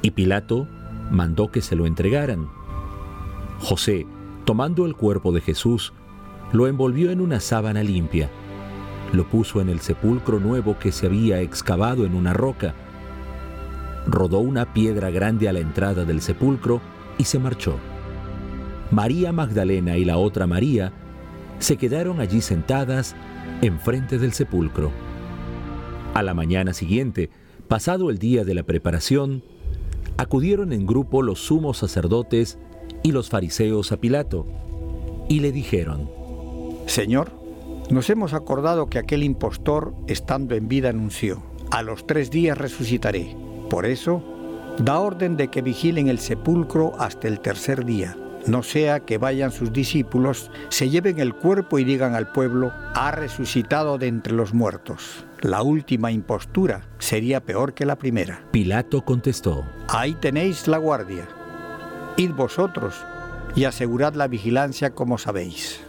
Y 0.02 0.10
Pilato 0.10 0.68
mandó 1.10 1.50
que 1.50 1.62
se 1.62 1.76
lo 1.76 1.86
entregaran. 1.86 2.50
José, 3.58 4.06
tomando 4.44 4.84
el 4.84 4.94
cuerpo 4.94 5.32
de 5.32 5.40
Jesús, 5.40 5.94
lo 6.52 6.66
envolvió 6.66 7.10
en 7.10 7.22
una 7.22 7.40
sábana 7.40 7.82
limpia, 7.82 8.28
lo 9.14 9.26
puso 9.26 9.62
en 9.62 9.70
el 9.70 9.80
sepulcro 9.80 10.40
nuevo 10.40 10.78
que 10.78 10.92
se 10.92 11.06
había 11.06 11.40
excavado 11.40 12.04
en 12.04 12.14
una 12.14 12.34
roca, 12.34 12.74
rodó 14.06 14.38
una 14.40 14.72
piedra 14.72 15.10
grande 15.10 15.48
a 15.48 15.52
la 15.52 15.60
entrada 15.60 16.04
del 16.04 16.20
sepulcro 16.20 16.80
y 17.18 17.24
se 17.24 17.38
marchó. 17.38 17.76
María 18.90 19.32
Magdalena 19.32 19.96
y 19.96 20.04
la 20.04 20.18
otra 20.18 20.46
María 20.46 20.92
se 21.58 21.76
quedaron 21.76 22.20
allí 22.20 22.40
sentadas 22.40 23.14
enfrente 23.62 24.18
del 24.18 24.32
sepulcro. 24.32 24.90
A 26.14 26.22
la 26.22 26.34
mañana 26.34 26.74
siguiente, 26.74 27.30
pasado 27.68 28.10
el 28.10 28.18
día 28.18 28.44
de 28.44 28.54
la 28.54 28.64
preparación, 28.64 29.42
acudieron 30.18 30.72
en 30.72 30.86
grupo 30.86 31.22
los 31.22 31.40
sumos 31.40 31.78
sacerdotes 31.78 32.58
y 33.02 33.12
los 33.12 33.30
fariseos 33.30 33.92
a 33.92 33.96
Pilato 33.96 34.46
y 35.28 35.40
le 35.40 35.52
dijeron, 35.52 36.10
Señor, 36.86 37.32
nos 37.90 38.10
hemos 38.10 38.34
acordado 38.34 38.86
que 38.86 38.98
aquel 38.98 39.22
impostor, 39.22 39.94
estando 40.06 40.54
en 40.54 40.68
vida, 40.68 40.90
anunció, 40.90 41.42
a 41.70 41.82
los 41.82 42.06
tres 42.06 42.30
días 42.30 42.58
resucitaré. 42.58 43.34
Por 43.72 43.86
eso, 43.86 44.22
da 44.76 44.98
orden 44.98 45.38
de 45.38 45.48
que 45.48 45.62
vigilen 45.62 46.08
el 46.08 46.18
sepulcro 46.18 46.92
hasta 46.98 47.26
el 47.26 47.40
tercer 47.40 47.86
día, 47.86 48.18
no 48.46 48.62
sea 48.62 49.00
que 49.00 49.16
vayan 49.16 49.50
sus 49.50 49.72
discípulos, 49.72 50.50
se 50.68 50.90
lleven 50.90 51.18
el 51.20 51.32
cuerpo 51.32 51.78
y 51.78 51.84
digan 51.84 52.14
al 52.14 52.30
pueblo, 52.32 52.70
ha 52.94 53.12
resucitado 53.12 53.96
de 53.96 54.08
entre 54.08 54.34
los 54.34 54.52
muertos. 54.52 55.24
La 55.40 55.62
última 55.62 56.12
impostura 56.12 56.86
sería 56.98 57.42
peor 57.42 57.72
que 57.72 57.86
la 57.86 57.96
primera. 57.96 58.44
Pilato 58.50 59.06
contestó, 59.06 59.64
Ahí 59.88 60.12
tenéis 60.20 60.68
la 60.68 60.76
guardia. 60.76 61.26
Id 62.18 62.32
vosotros 62.32 62.94
y 63.56 63.64
asegurad 63.64 64.12
la 64.12 64.28
vigilancia 64.28 64.90
como 64.90 65.16
sabéis. 65.16 65.80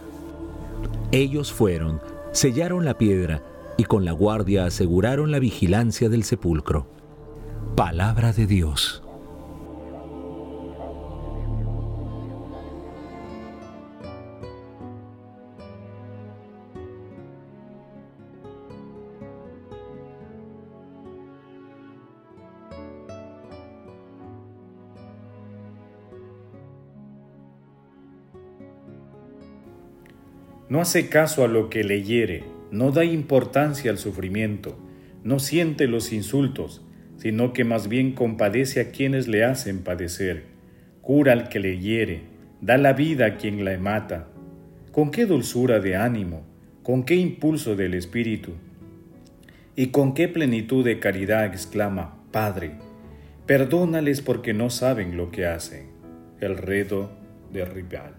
Ellos 1.12 1.52
fueron, 1.52 2.00
sellaron 2.32 2.86
la 2.86 2.96
piedra 2.96 3.42
y 3.76 3.84
con 3.84 4.06
la 4.06 4.12
guardia 4.12 4.64
aseguraron 4.64 5.30
la 5.30 5.38
vigilancia 5.38 6.08
del 6.08 6.24
sepulcro. 6.24 6.93
Palabra 7.76 8.32
de 8.32 8.46
Dios. 8.46 9.02
No 30.68 30.80
hace 30.80 31.08
caso 31.08 31.42
a 31.42 31.48
lo 31.48 31.68
que 31.70 31.82
le 31.82 32.04
hiere, 32.04 32.44
no 32.70 32.92
da 32.92 33.04
importancia 33.04 33.90
al 33.90 33.98
sufrimiento, 33.98 34.78
no 35.24 35.40
siente 35.40 35.88
los 35.88 36.12
insultos, 36.12 36.84
sino 37.24 37.54
que 37.54 37.64
más 37.64 37.88
bien 37.88 38.12
compadece 38.12 38.82
a 38.82 38.90
quienes 38.90 39.28
le 39.28 39.44
hacen 39.44 39.78
padecer, 39.78 40.42
cura 41.00 41.32
al 41.32 41.48
que 41.48 41.58
le 41.58 41.78
hiere, 41.78 42.20
da 42.60 42.76
la 42.76 42.92
vida 42.92 43.24
a 43.24 43.36
quien 43.38 43.64
la 43.64 43.78
mata. 43.78 44.28
Con 44.92 45.10
qué 45.10 45.24
dulzura 45.24 45.80
de 45.80 45.96
ánimo, 45.96 46.42
con 46.82 47.02
qué 47.02 47.14
impulso 47.14 47.76
del 47.76 47.94
espíritu, 47.94 48.52
y 49.74 49.86
con 49.86 50.12
qué 50.12 50.28
plenitud 50.28 50.84
de 50.84 50.98
caridad 50.98 51.46
exclama, 51.46 52.14
Padre, 52.30 52.72
perdónales 53.46 54.20
porque 54.20 54.52
no 54.52 54.68
saben 54.68 55.16
lo 55.16 55.30
que 55.30 55.46
hacen. 55.46 55.86
El 56.40 56.58
redo 56.58 57.10
de 57.54 57.64
Rival. 57.64 58.12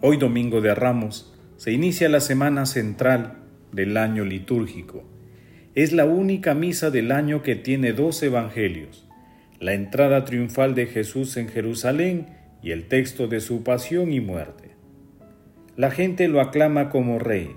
Hoy 0.00 0.16
domingo 0.16 0.60
de 0.60 0.74
Ramos 0.74 1.32
se 1.56 1.70
inicia 1.70 2.08
la 2.08 2.18
semana 2.18 2.66
central 2.66 3.34
del 3.70 3.96
año 3.96 4.24
litúrgico 4.24 5.04
es 5.74 5.92
la 5.92 6.04
única 6.04 6.54
misa 6.54 6.90
del 6.90 7.10
año 7.12 7.42
que 7.42 7.56
tiene 7.56 7.94
dos 7.94 8.22
evangelios, 8.22 9.08
la 9.58 9.72
entrada 9.72 10.26
triunfal 10.26 10.74
de 10.74 10.86
Jesús 10.86 11.38
en 11.38 11.48
Jerusalén 11.48 12.26
y 12.62 12.72
el 12.72 12.88
texto 12.88 13.26
de 13.26 13.40
su 13.40 13.62
pasión 13.62 14.12
y 14.12 14.20
muerte. 14.20 14.70
La 15.76 15.90
gente 15.90 16.28
lo 16.28 16.42
aclama 16.42 16.90
como 16.90 17.18
rey, 17.18 17.52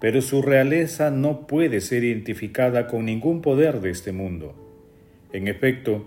pero 0.00 0.20
su 0.20 0.42
realeza 0.42 1.12
no 1.12 1.46
puede 1.46 1.80
ser 1.80 2.02
identificada 2.02 2.88
con 2.88 3.04
ningún 3.04 3.40
poder 3.40 3.80
de 3.80 3.90
este 3.90 4.10
mundo. 4.10 4.60
En 5.32 5.46
efecto, 5.46 6.06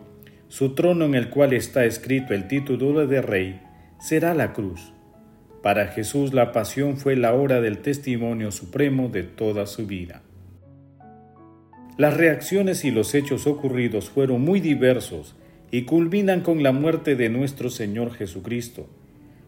su 0.49 0.75
trono 0.75 1.05
en 1.05 1.15
el 1.15 1.29
cual 1.29 1.53
está 1.53 1.85
escrito 1.85 2.33
el 2.33 2.49
título 2.49 3.07
de 3.07 3.21
rey 3.21 3.61
será 4.01 4.33
la 4.33 4.51
cruz. 4.51 4.91
Para 5.63 5.87
Jesús 5.87 6.33
la 6.33 6.51
pasión 6.51 6.97
fue 6.97 7.15
la 7.15 7.33
hora 7.33 7.61
del 7.61 7.79
testimonio 7.79 8.51
supremo 8.51 9.07
de 9.07 9.23
toda 9.23 9.65
su 9.65 9.87
vida. 9.87 10.23
Las 11.97 12.15
reacciones 12.15 12.85
y 12.85 12.91
los 12.91 13.15
hechos 13.15 13.47
ocurridos 13.47 14.09
fueron 14.09 14.41
muy 14.41 14.59
diversos 14.59 15.35
y 15.71 15.83
culminan 15.83 16.41
con 16.41 16.61
la 16.61 16.71
muerte 16.71 17.15
de 17.15 17.29
nuestro 17.29 17.71
Señor 17.71 18.13
Jesucristo, 18.13 18.87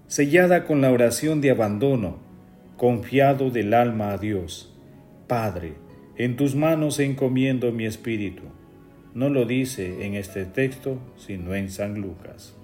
sellada 0.07 0.65
con 0.65 0.81
la 0.81 0.91
oración 0.91 1.41
de 1.41 1.51
abandono, 1.51 2.17
confiado 2.75 3.51
del 3.51 3.75
alma 3.75 4.13
a 4.13 4.17
Dios. 4.17 4.75
Padre, 5.27 5.73
en 6.17 6.35
tus 6.37 6.55
manos 6.55 6.99
encomiendo 6.99 7.71
mi 7.71 7.85
espíritu. 7.85 8.43
No 9.13 9.29
lo 9.29 9.45
dice 9.45 10.05
en 10.05 10.15
este 10.15 10.45
texto, 10.45 10.99
sino 11.17 11.53
en 11.53 11.69
San 11.69 12.01
Lucas. 12.01 12.55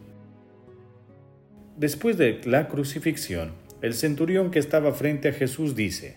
Después 1.78 2.18
de 2.18 2.42
la 2.46 2.68
crucifixión, 2.70 3.52
el 3.84 3.94
centurión 3.94 4.50
que 4.50 4.60
estaba 4.60 4.94
frente 4.94 5.30
a 5.30 5.34
Jesús 5.34 5.76
dice, 5.76 6.16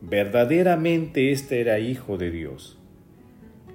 verdaderamente 0.00 1.30
este 1.30 1.60
era 1.60 1.78
hijo 1.78 2.16
de 2.16 2.30
Dios. 2.30 2.75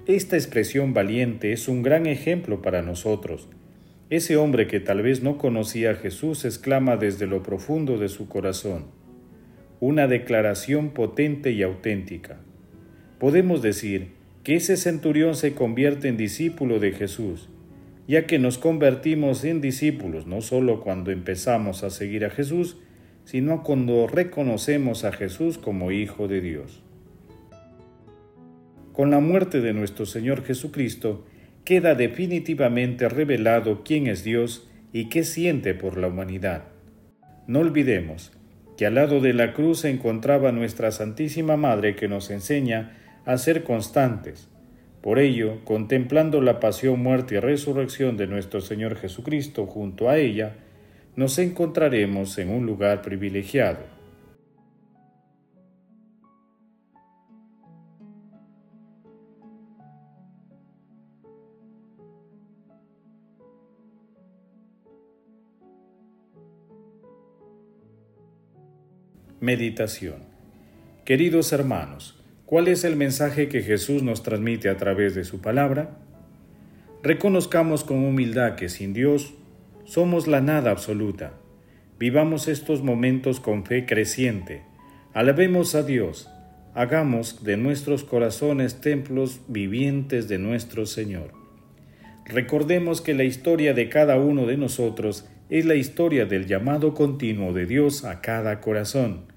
Esta 0.08 0.34
expresión 0.34 0.94
valiente 0.94 1.52
es 1.52 1.68
un 1.68 1.84
gran 1.84 2.06
ejemplo 2.06 2.60
para 2.60 2.82
nosotros. 2.82 3.48
Ese 4.10 4.36
hombre 4.36 4.66
que 4.66 4.80
tal 4.80 5.00
vez 5.00 5.22
no 5.22 5.38
conocía 5.38 5.92
a 5.92 5.94
Jesús 5.94 6.44
exclama 6.44 6.96
desde 6.96 7.28
lo 7.28 7.44
profundo 7.44 7.98
de 7.98 8.08
su 8.08 8.28
corazón, 8.28 8.86
una 9.78 10.08
declaración 10.08 10.90
potente 10.90 11.52
y 11.52 11.62
auténtica. 11.62 12.40
Podemos 13.20 13.62
decir 13.62 14.08
que 14.42 14.56
ese 14.56 14.76
centurión 14.76 15.36
se 15.36 15.54
convierte 15.54 16.08
en 16.08 16.16
discípulo 16.16 16.80
de 16.80 16.90
Jesús, 16.90 17.48
ya 18.08 18.26
que 18.26 18.40
nos 18.40 18.58
convertimos 18.58 19.44
en 19.44 19.60
discípulos 19.60 20.26
no 20.26 20.40
solo 20.40 20.80
cuando 20.80 21.12
empezamos 21.12 21.84
a 21.84 21.90
seguir 21.90 22.24
a 22.24 22.30
Jesús, 22.30 22.76
sino 23.24 23.62
cuando 23.62 24.08
reconocemos 24.08 25.04
a 25.04 25.12
Jesús 25.12 25.58
como 25.58 25.92
Hijo 25.92 26.26
de 26.26 26.40
Dios. 26.40 26.82
Con 28.92 29.10
la 29.10 29.20
muerte 29.20 29.62
de 29.62 29.72
nuestro 29.72 30.04
Señor 30.04 30.44
Jesucristo, 30.44 31.24
queda 31.64 31.94
definitivamente 31.94 33.08
revelado 33.08 33.82
quién 33.84 34.06
es 34.06 34.22
Dios 34.22 34.68
y 34.92 35.08
qué 35.08 35.24
siente 35.24 35.72
por 35.72 35.96
la 35.96 36.08
humanidad. 36.08 36.64
No 37.46 37.60
olvidemos 37.60 38.32
que 38.76 38.84
al 38.84 38.96
lado 38.96 39.20
de 39.20 39.32
la 39.32 39.54
cruz 39.54 39.80
se 39.80 39.90
encontraba 39.90 40.52
nuestra 40.52 40.90
Santísima 40.90 41.56
Madre 41.56 41.96
que 41.96 42.08
nos 42.08 42.30
enseña 42.30 42.98
a 43.24 43.38
ser 43.38 43.64
constantes. 43.64 44.50
Por 45.00 45.18
ello, 45.18 45.64
contemplando 45.64 46.42
la 46.42 46.60
pasión, 46.60 47.00
muerte 47.02 47.36
y 47.36 47.38
resurrección 47.38 48.16
de 48.18 48.26
nuestro 48.26 48.60
Señor 48.60 48.96
Jesucristo 48.96 49.66
junto 49.66 50.10
a 50.10 50.18
ella, 50.18 50.56
nos 51.16 51.38
encontraremos 51.38 52.36
en 52.38 52.50
un 52.50 52.66
lugar 52.66 53.02
privilegiado. 53.02 54.01
Meditación 69.42 70.18
Queridos 71.04 71.52
hermanos, 71.52 72.16
¿cuál 72.46 72.68
es 72.68 72.84
el 72.84 72.94
mensaje 72.94 73.48
que 73.48 73.60
Jesús 73.60 74.04
nos 74.04 74.22
transmite 74.22 74.68
a 74.68 74.76
través 74.76 75.16
de 75.16 75.24
su 75.24 75.40
palabra? 75.40 75.98
Reconozcamos 77.02 77.82
con 77.82 78.04
humildad 78.04 78.54
que 78.54 78.68
sin 78.68 78.92
Dios 78.92 79.34
somos 79.84 80.28
la 80.28 80.40
nada 80.40 80.70
absoluta. 80.70 81.32
Vivamos 81.98 82.46
estos 82.46 82.84
momentos 82.84 83.40
con 83.40 83.64
fe 83.64 83.84
creciente. 83.84 84.62
Alabemos 85.12 85.74
a 85.74 85.82
Dios. 85.82 86.30
Hagamos 86.72 87.42
de 87.42 87.56
nuestros 87.56 88.04
corazones 88.04 88.80
templos 88.80 89.40
vivientes 89.48 90.28
de 90.28 90.38
nuestro 90.38 90.86
Señor. 90.86 91.32
Recordemos 92.26 93.00
que 93.00 93.12
la 93.12 93.24
historia 93.24 93.74
de 93.74 93.88
cada 93.88 94.18
uno 94.18 94.46
de 94.46 94.56
nosotros 94.56 95.28
es 95.50 95.64
la 95.66 95.74
historia 95.74 96.26
del 96.26 96.46
llamado 96.46 96.94
continuo 96.94 97.52
de 97.52 97.66
Dios 97.66 98.04
a 98.04 98.20
cada 98.20 98.60
corazón, 98.60 99.31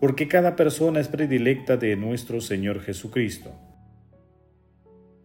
porque 0.00 0.28
cada 0.28 0.56
persona 0.56 1.00
es 1.00 1.08
predilecta 1.08 1.76
de 1.76 1.96
nuestro 1.96 2.40
Señor 2.40 2.80
Jesucristo. 2.80 3.52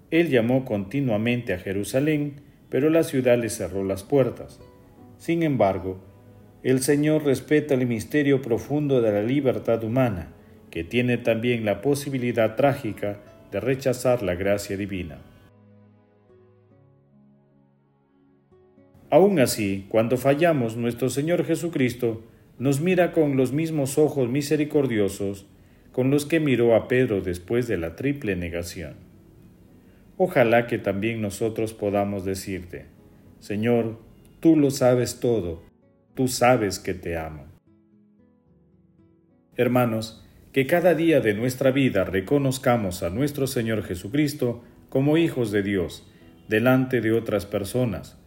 Él 0.09 0.29
llamó 0.29 0.65
continuamente 0.65 1.53
a 1.53 1.59
Jerusalén, 1.59 2.41
pero 2.69 2.89
la 2.89 3.03
ciudad 3.03 3.37
le 3.37 3.49
cerró 3.49 3.83
las 3.83 4.03
puertas. 4.03 4.59
Sin 5.17 5.43
embargo, 5.43 6.03
el 6.63 6.81
Señor 6.81 7.23
respeta 7.25 7.73
el 7.73 7.85
misterio 7.87 8.41
profundo 8.41 9.01
de 9.01 9.11
la 9.11 9.21
libertad 9.21 9.83
humana, 9.83 10.29
que 10.71 10.83
tiene 10.83 11.17
también 11.17 11.65
la 11.65 11.81
posibilidad 11.81 12.55
trágica 12.55 13.19
de 13.51 13.59
rechazar 13.59 14.23
la 14.23 14.35
gracia 14.35 14.75
divina. 14.77 15.19
Aún 19.11 19.39
así, 19.39 19.85
cuando 19.89 20.17
fallamos, 20.17 20.75
nuestro 20.75 21.09
Señor 21.09 21.45
Jesucristo 21.45 22.23
nos 22.63 22.79
mira 22.79 23.11
con 23.11 23.35
los 23.35 23.51
mismos 23.51 23.97
ojos 23.97 24.29
misericordiosos 24.29 25.47
con 25.91 26.09
los 26.09 26.25
que 26.25 26.39
miró 26.39 26.77
a 26.77 26.87
Pedro 26.87 27.19
después 27.19 27.67
de 27.67 27.75
la 27.75 27.97
triple 27.97 28.37
negación. 28.37 28.93
Ojalá 30.15 30.65
que 30.65 30.77
también 30.77 31.21
nosotros 31.21 31.73
podamos 31.73 32.23
decirte, 32.23 32.85
Señor, 33.41 33.99
tú 34.39 34.55
lo 34.55 34.71
sabes 34.71 35.19
todo, 35.19 35.61
tú 36.13 36.29
sabes 36.29 36.79
que 36.79 36.93
te 36.93 37.17
amo. 37.17 37.47
Hermanos, 39.57 40.25
que 40.53 40.65
cada 40.65 40.95
día 40.95 41.19
de 41.19 41.33
nuestra 41.33 41.71
vida 41.71 42.05
reconozcamos 42.05 43.03
a 43.03 43.09
nuestro 43.09 43.45
Señor 43.45 43.83
Jesucristo 43.83 44.63
como 44.87 45.17
hijos 45.17 45.51
de 45.51 45.63
Dios, 45.63 46.09
delante 46.47 47.01
de 47.01 47.11
otras 47.11 47.45
personas, 47.45 48.17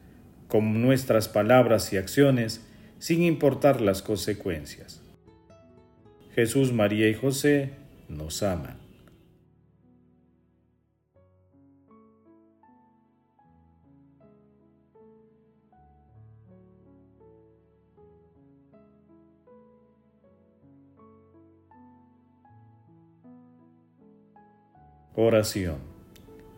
con 0.46 0.83
nuestras 0.83 1.27
palabras 1.27 1.90
y 1.94 1.96
acciones, 1.96 2.65
sin 2.98 3.22
importar 3.22 3.80
las 3.80 4.02
consecuencias. 4.02 5.02
Jesús, 6.35 6.72
María 6.72 7.09
y 7.09 7.14
José 7.14 7.70
nos 8.09 8.42
aman. 8.42 8.87
Oración. 25.18 25.78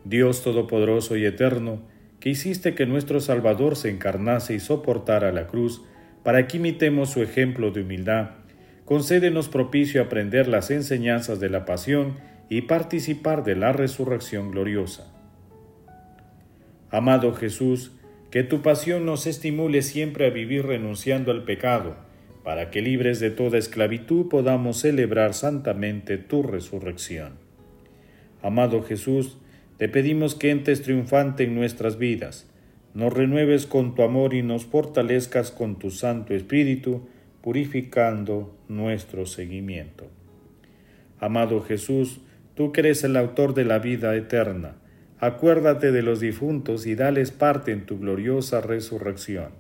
Dios 0.05 0.43
Todopoderoso 0.43 1.17
y 1.17 1.25
Eterno, 1.25 1.81
que 2.19 2.31
hiciste 2.31 2.75
que 2.75 2.87
nuestro 2.87 3.21
Salvador 3.21 3.77
se 3.77 3.89
encarnase 3.89 4.55
y 4.55 4.59
soportara 4.59 5.31
la 5.31 5.47
cruz, 5.47 5.83
para 6.23 6.47
que 6.47 6.57
imitemos 6.57 7.11
su 7.11 7.23
ejemplo 7.23 7.71
de 7.71 7.83
humildad, 7.83 8.31
concédenos 8.85 9.49
propicio 9.49 10.03
aprender 10.03 10.49
las 10.49 10.71
enseñanzas 10.71 11.41
de 11.41 11.51
la 11.51 11.65
pasión 11.65 12.17
y 12.49 12.63
participar 12.63 13.45
de 13.45 13.57
la 13.57 13.73
resurrección 13.73 14.51
gloriosa. 14.51 15.13
Amado 16.91 17.35
Jesús, 17.35 17.93
que 18.31 18.43
tu 18.43 18.63
pasión 18.63 19.05
nos 19.07 19.27
estimule 19.27 19.83
siempre 19.83 20.27
a 20.27 20.31
vivir 20.31 20.67
renunciando 20.67 21.31
al 21.31 21.45
pecado, 21.45 21.97
para 22.45 22.71
que 22.71 22.81
libres 22.81 23.21
de 23.21 23.31
toda 23.31 23.59
esclavitud 23.59 24.29
podamos 24.29 24.79
celebrar 24.79 25.35
santamente 25.35 26.17
tu 26.17 26.43
resurrección. 26.43 27.35
Amado 28.43 28.83
Jesús, 28.83 29.37
te 29.77 29.89
pedimos 29.89 30.35
que 30.35 30.51
entres 30.51 30.83
triunfante 30.83 31.45
en 31.45 31.55
nuestras 31.55 31.99
vidas, 31.99 32.51
nos 32.95 33.13
renueves 33.13 33.67
con 33.67 33.95
tu 33.95 34.03
amor 34.03 34.35
y 34.35 34.43
nos 34.43 34.67
fortalezcas 34.67 35.51
con 35.51 35.79
tu 35.79 35.91
Santo 35.91 36.35
Espíritu, 36.35 37.09
purificando 37.43 38.57
nuestro 38.69 39.27
seguimiento. 39.27 40.07
Amado 41.21 41.63
Jesús, 41.63 42.21
tú 42.55 42.73
que 42.73 42.81
eres 42.81 43.05
el 43.05 43.17
autor 43.17 43.55
de 43.55 43.65
la 43.65 43.79
vida 43.79 44.15
eterna, 44.17 44.77
acuérdate 45.21 45.93
de 45.93 46.03
los 46.03 46.21
difuntos 46.21 46.87
y 46.87 46.95
dales 46.95 47.31
parte 47.31 47.73
en 47.73 47.87
tu 47.87 47.99
gloriosa 47.99 48.61
resurrección. 48.61 49.51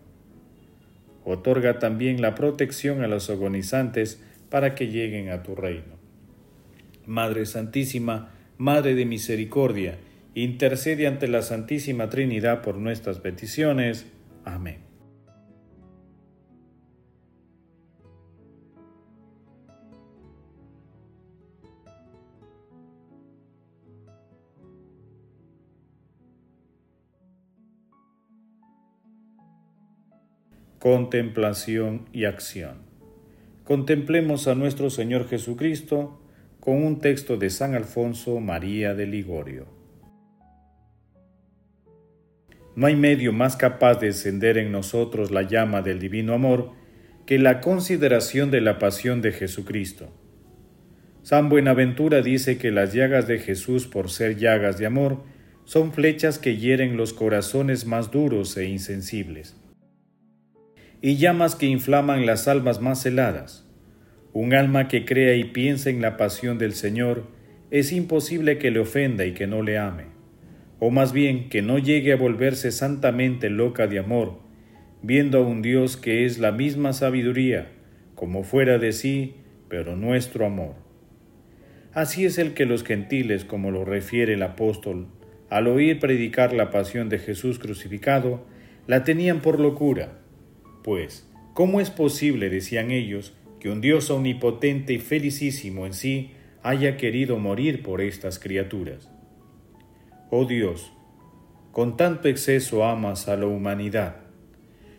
Otorga 1.24 1.78
también 1.78 2.22
la 2.22 2.34
protección 2.34 3.02
a 3.02 3.08
los 3.08 3.28
agonizantes 3.28 4.22
para 4.50 4.74
que 4.74 4.88
lleguen 4.88 5.28
a 5.28 5.42
tu 5.42 5.54
reino. 5.54 5.98
Madre 7.06 7.46
Santísima, 7.46 8.30
Madre 8.56 8.94
de 8.94 9.04
Misericordia, 9.04 9.98
intercede 10.34 11.06
ante 11.06 11.28
la 11.28 11.42
Santísima 11.42 12.08
Trinidad 12.08 12.62
por 12.62 12.76
nuestras 12.76 13.18
peticiones. 13.18 14.06
Amén. 14.44 14.88
Contemplación 30.78 32.08
y 32.12 32.24
acción. 32.24 32.78
Contemplemos 33.64 34.46
a 34.46 34.54
nuestro 34.54 34.90
Señor 34.90 35.28
Jesucristo, 35.28 36.20
con 36.60 36.84
un 36.84 37.00
texto 37.00 37.36
de 37.36 37.50
San 37.50 37.74
Alfonso 37.74 38.38
María 38.40 38.94
de 38.94 39.06
Ligorio. 39.06 39.77
No 42.78 42.86
hay 42.86 42.94
medio 42.94 43.32
más 43.32 43.56
capaz 43.56 43.96
de 43.96 44.06
encender 44.06 44.56
en 44.56 44.70
nosotros 44.70 45.32
la 45.32 45.42
llama 45.42 45.82
del 45.82 45.98
divino 45.98 46.32
amor 46.32 46.74
que 47.26 47.36
la 47.36 47.60
consideración 47.60 48.52
de 48.52 48.60
la 48.60 48.78
pasión 48.78 49.20
de 49.20 49.32
Jesucristo. 49.32 50.14
San 51.24 51.48
Buenaventura 51.48 52.22
dice 52.22 52.56
que 52.56 52.70
las 52.70 52.92
llagas 52.92 53.26
de 53.26 53.40
Jesús, 53.40 53.88
por 53.88 54.10
ser 54.10 54.36
llagas 54.36 54.78
de 54.78 54.86
amor, 54.86 55.24
son 55.64 55.92
flechas 55.92 56.38
que 56.38 56.56
hieren 56.56 56.96
los 56.96 57.12
corazones 57.14 57.84
más 57.84 58.12
duros 58.12 58.56
e 58.56 58.66
insensibles, 58.66 59.56
y 61.02 61.16
llamas 61.16 61.56
que 61.56 61.66
inflaman 61.66 62.26
las 62.26 62.46
almas 62.46 62.80
más 62.80 63.04
heladas. 63.04 63.68
Un 64.32 64.54
alma 64.54 64.86
que 64.86 65.04
crea 65.04 65.34
y 65.34 65.42
piensa 65.42 65.90
en 65.90 66.00
la 66.00 66.16
pasión 66.16 66.58
del 66.58 66.74
Señor, 66.74 67.26
es 67.72 67.90
imposible 67.90 68.56
que 68.58 68.70
le 68.70 68.78
ofenda 68.78 69.24
y 69.26 69.32
que 69.32 69.48
no 69.48 69.64
le 69.64 69.78
ame, 69.78 70.17
o 70.80 70.90
más 70.90 71.12
bien 71.12 71.48
que 71.48 71.62
no 71.62 71.78
llegue 71.78 72.12
a 72.12 72.16
volverse 72.16 72.70
santamente 72.70 73.50
loca 73.50 73.86
de 73.86 73.98
amor, 73.98 74.38
viendo 75.02 75.38
a 75.38 75.42
un 75.42 75.62
Dios 75.62 75.96
que 75.96 76.24
es 76.24 76.38
la 76.38 76.52
misma 76.52 76.92
sabiduría, 76.92 77.72
como 78.14 78.42
fuera 78.42 78.78
de 78.78 78.92
sí, 78.92 79.34
pero 79.68 79.96
nuestro 79.96 80.46
amor. 80.46 80.74
Así 81.92 82.24
es 82.24 82.38
el 82.38 82.54
que 82.54 82.66
los 82.66 82.84
gentiles, 82.84 83.44
como 83.44 83.70
lo 83.70 83.84
refiere 83.84 84.34
el 84.34 84.42
apóstol, 84.42 85.08
al 85.50 85.66
oír 85.66 85.98
predicar 85.98 86.52
la 86.52 86.70
pasión 86.70 87.08
de 87.08 87.18
Jesús 87.18 87.58
crucificado, 87.58 88.44
la 88.86 89.04
tenían 89.04 89.40
por 89.40 89.58
locura. 89.58 90.18
Pues, 90.84 91.28
¿cómo 91.54 91.80
es 91.80 91.90
posible, 91.90 92.50
decían 92.50 92.90
ellos, 92.90 93.34
que 93.58 93.70
un 93.70 93.80
Dios 93.80 94.10
omnipotente 94.10 94.92
y 94.92 94.98
felicísimo 94.98 95.86
en 95.86 95.92
sí 95.92 96.30
haya 96.62 96.96
querido 96.96 97.38
morir 97.38 97.82
por 97.82 98.00
estas 98.00 98.38
criaturas? 98.38 99.10
Oh 100.30 100.44
Dios, 100.44 100.92
con 101.72 101.96
tanto 101.96 102.28
exceso 102.28 102.84
amas 102.84 103.28
a 103.28 103.36
la 103.38 103.46
humanidad. 103.46 104.16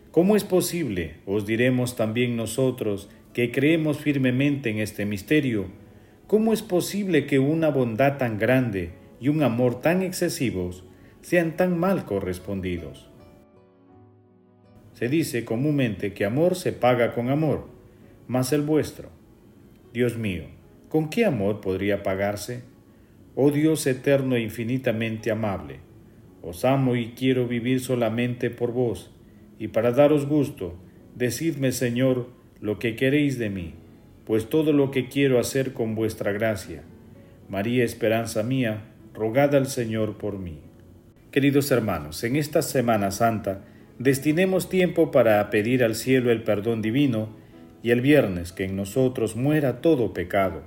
¿Cómo 0.10 0.36
es 0.36 0.44
posible, 0.44 1.18
os 1.28 1.46
diremos 1.46 1.96
también 1.96 2.36
nosotros, 2.36 3.12
que 3.32 3.52
creemos 3.52 4.00
firmemente 4.00 4.72
en 4.72 4.80
este 4.80 5.06
misterio, 5.06 5.68
cómo 6.26 6.52
es 6.52 6.63
posible 6.63 7.28
que 7.28 7.38
una 7.38 7.70
bondad 7.70 8.18
tan 8.18 8.39
grande 8.39 8.94
y 9.22 9.28
un 9.28 9.44
amor 9.44 9.82
tan 9.82 10.02
excesivos 10.02 10.84
sean 11.22 11.56
tan 11.56 11.78
mal 11.78 12.06
correspondidos? 12.06 13.08
Se 14.94 15.10
dice 15.10 15.46
comúnmente 15.46 16.13
que 16.13 16.26
amor 16.26 16.56
se 16.56 16.74
paga 16.74 17.13
con 17.13 17.30
amor, 17.30 17.68
mas 18.28 18.52
el 18.52 18.63
vuestro. 18.63 19.10
Dios 19.94 20.18
mío, 20.18 20.46
¿con 20.89 21.12
qué 21.12 21.24
amor 21.26 21.62
podría 21.62 22.02
pagarse? 22.02 22.63
Oh 23.41 23.52
Dios 23.52 23.88
eterno 23.88 24.36
e 24.36 24.41
infinitamente 24.41 25.32
amable, 25.32 25.80
os 26.41 26.65
amo 26.65 26.97
y 26.97 27.13
quiero 27.15 27.47
vivir 27.47 27.80
solamente 27.80 28.49
por 28.49 28.73
vos, 28.73 29.12
y 29.58 29.69
para 29.69 29.93
daros 29.93 30.25
gusto, 30.25 30.75
decidme, 31.15 31.71
Señor, 31.71 32.28
lo 32.60 32.80
que 32.80 32.97
queréis 32.97 33.39
de 33.39 33.49
mí, 33.49 33.75
pues 34.25 34.49
todo 34.49 34.73
lo 34.73 34.91
que 34.91 35.08
quiero 35.08 35.39
hacer 35.39 35.71
con 35.71 35.95
vuestra 35.95 36.34
gracia. 36.34 36.84
María 37.47 37.86
Esperanza 37.86 38.43
mía, 38.43 38.82
rogad 39.13 39.56
al 39.56 39.67
Señor 39.67 40.17
por 40.17 40.38
mí. 40.38 40.60
Queridos 41.32 41.71
hermanos, 41.71 42.21
en 42.25 42.36
esta 42.36 42.62
Semana 42.62 43.10
Santa 43.10 43.63
destinemos 43.99 44.67
tiempo 44.67 45.12
para 45.12 45.49
pedir 45.49 45.86
al 45.86 45.95
cielo 45.95 46.30
el 46.30 46.43
perdón 46.43 46.82
divino 46.82 47.30
y 47.84 47.91
el 47.91 48.02
viernes 48.02 48.52
que 48.52 48.65
en 48.65 48.75
nosotros 48.75 49.38
muera 49.38 49.80
todo 49.80 50.12
pecado, 50.12 50.63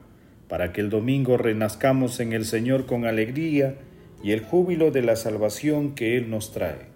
para 0.52 0.70
que 0.70 0.82
el 0.82 0.90
domingo 0.90 1.38
renazcamos 1.38 2.20
en 2.20 2.34
el 2.34 2.44
Señor 2.44 2.84
con 2.84 3.06
alegría 3.06 3.76
y 4.22 4.32
el 4.32 4.40
júbilo 4.40 4.90
de 4.90 5.00
la 5.00 5.16
salvación 5.16 5.94
que 5.94 6.18
Él 6.18 6.28
nos 6.28 6.52
trae. 6.52 6.88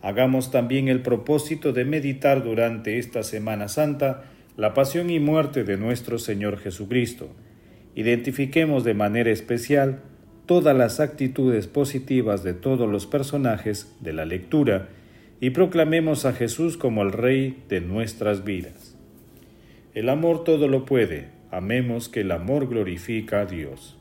Hagamos 0.00 0.52
también 0.52 0.86
el 0.86 1.02
propósito 1.02 1.72
de 1.72 1.84
meditar 1.84 2.44
durante 2.44 3.00
esta 3.00 3.24
Semana 3.24 3.66
Santa 3.66 4.30
la 4.56 4.74
pasión 4.74 5.10
y 5.10 5.18
muerte 5.18 5.64
de 5.64 5.76
nuestro 5.76 6.20
Señor 6.20 6.56
Jesucristo. 6.56 7.30
Identifiquemos 7.96 8.84
de 8.84 8.94
manera 8.94 9.32
especial 9.32 9.98
todas 10.46 10.76
las 10.76 11.00
actitudes 11.00 11.66
positivas 11.66 12.44
de 12.44 12.54
todos 12.54 12.88
los 12.88 13.08
personajes 13.08 13.92
de 13.98 14.12
la 14.12 14.24
lectura 14.24 14.86
y 15.40 15.50
proclamemos 15.50 16.24
a 16.26 16.32
Jesús 16.32 16.76
como 16.76 17.02
el 17.02 17.10
Rey 17.10 17.60
de 17.68 17.80
nuestras 17.80 18.44
vidas. 18.44 18.96
El 19.94 20.08
amor 20.08 20.44
todo 20.44 20.68
lo 20.68 20.84
puede, 20.84 21.37
amemos 21.50 22.08
que 22.08 22.20
el 22.20 22.30
amor 22.30 22.68
glorifica 22.68 23.40
a 23.40 23.46
Dios. 23.46 23.98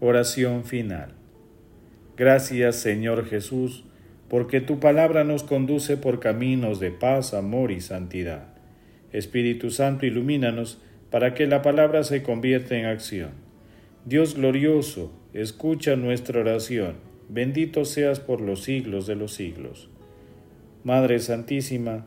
Oración 0.00 0.64
final. 0.64 1.14
Gracias 2.16 2.76
Señor 2.76 3.26
Jesús, 3.26 3.84
porque 4.28 4.60
tu 4.60 4.80
palabra 4.80 5.24
nos 5.24 5.42
conduce 5.42 5.96
por 5.96 6.20
caminos 6.20 6.80
de 6.80 6.90
paz, 6.90 7.34
amor 7.34 7.70
y 7.70 7.80
santidad. 7.80 8.48
Espíritu 9.12 9.70
Santo, 9.70 10.06
ilumínanos 10.06 10.80
para 11.10 11.34
que 11.34 11.46
la 11.46 11.62
palabra 11.62 12.02
se 12.02 12.22
convierta 12.22 12.76
en 12.76 12.86
acción. 12.86 13.30
Dios 14.04 14.34
glorioso, 14.34 15.12
escucha 15.32 15.96
nuestra 15.96 16.40
oración. 16.40 16.96
Bendito 17.28 17.84
seas 17.84 18.20
por 18.20 18.40
los 18.40 18.64
siglos 18.64 19.06
de 19.06 19.14
los 19.14 19.32
siglos. 19.32 19.88
Madre 20.82 21.20
Santísima, 21.20 22.06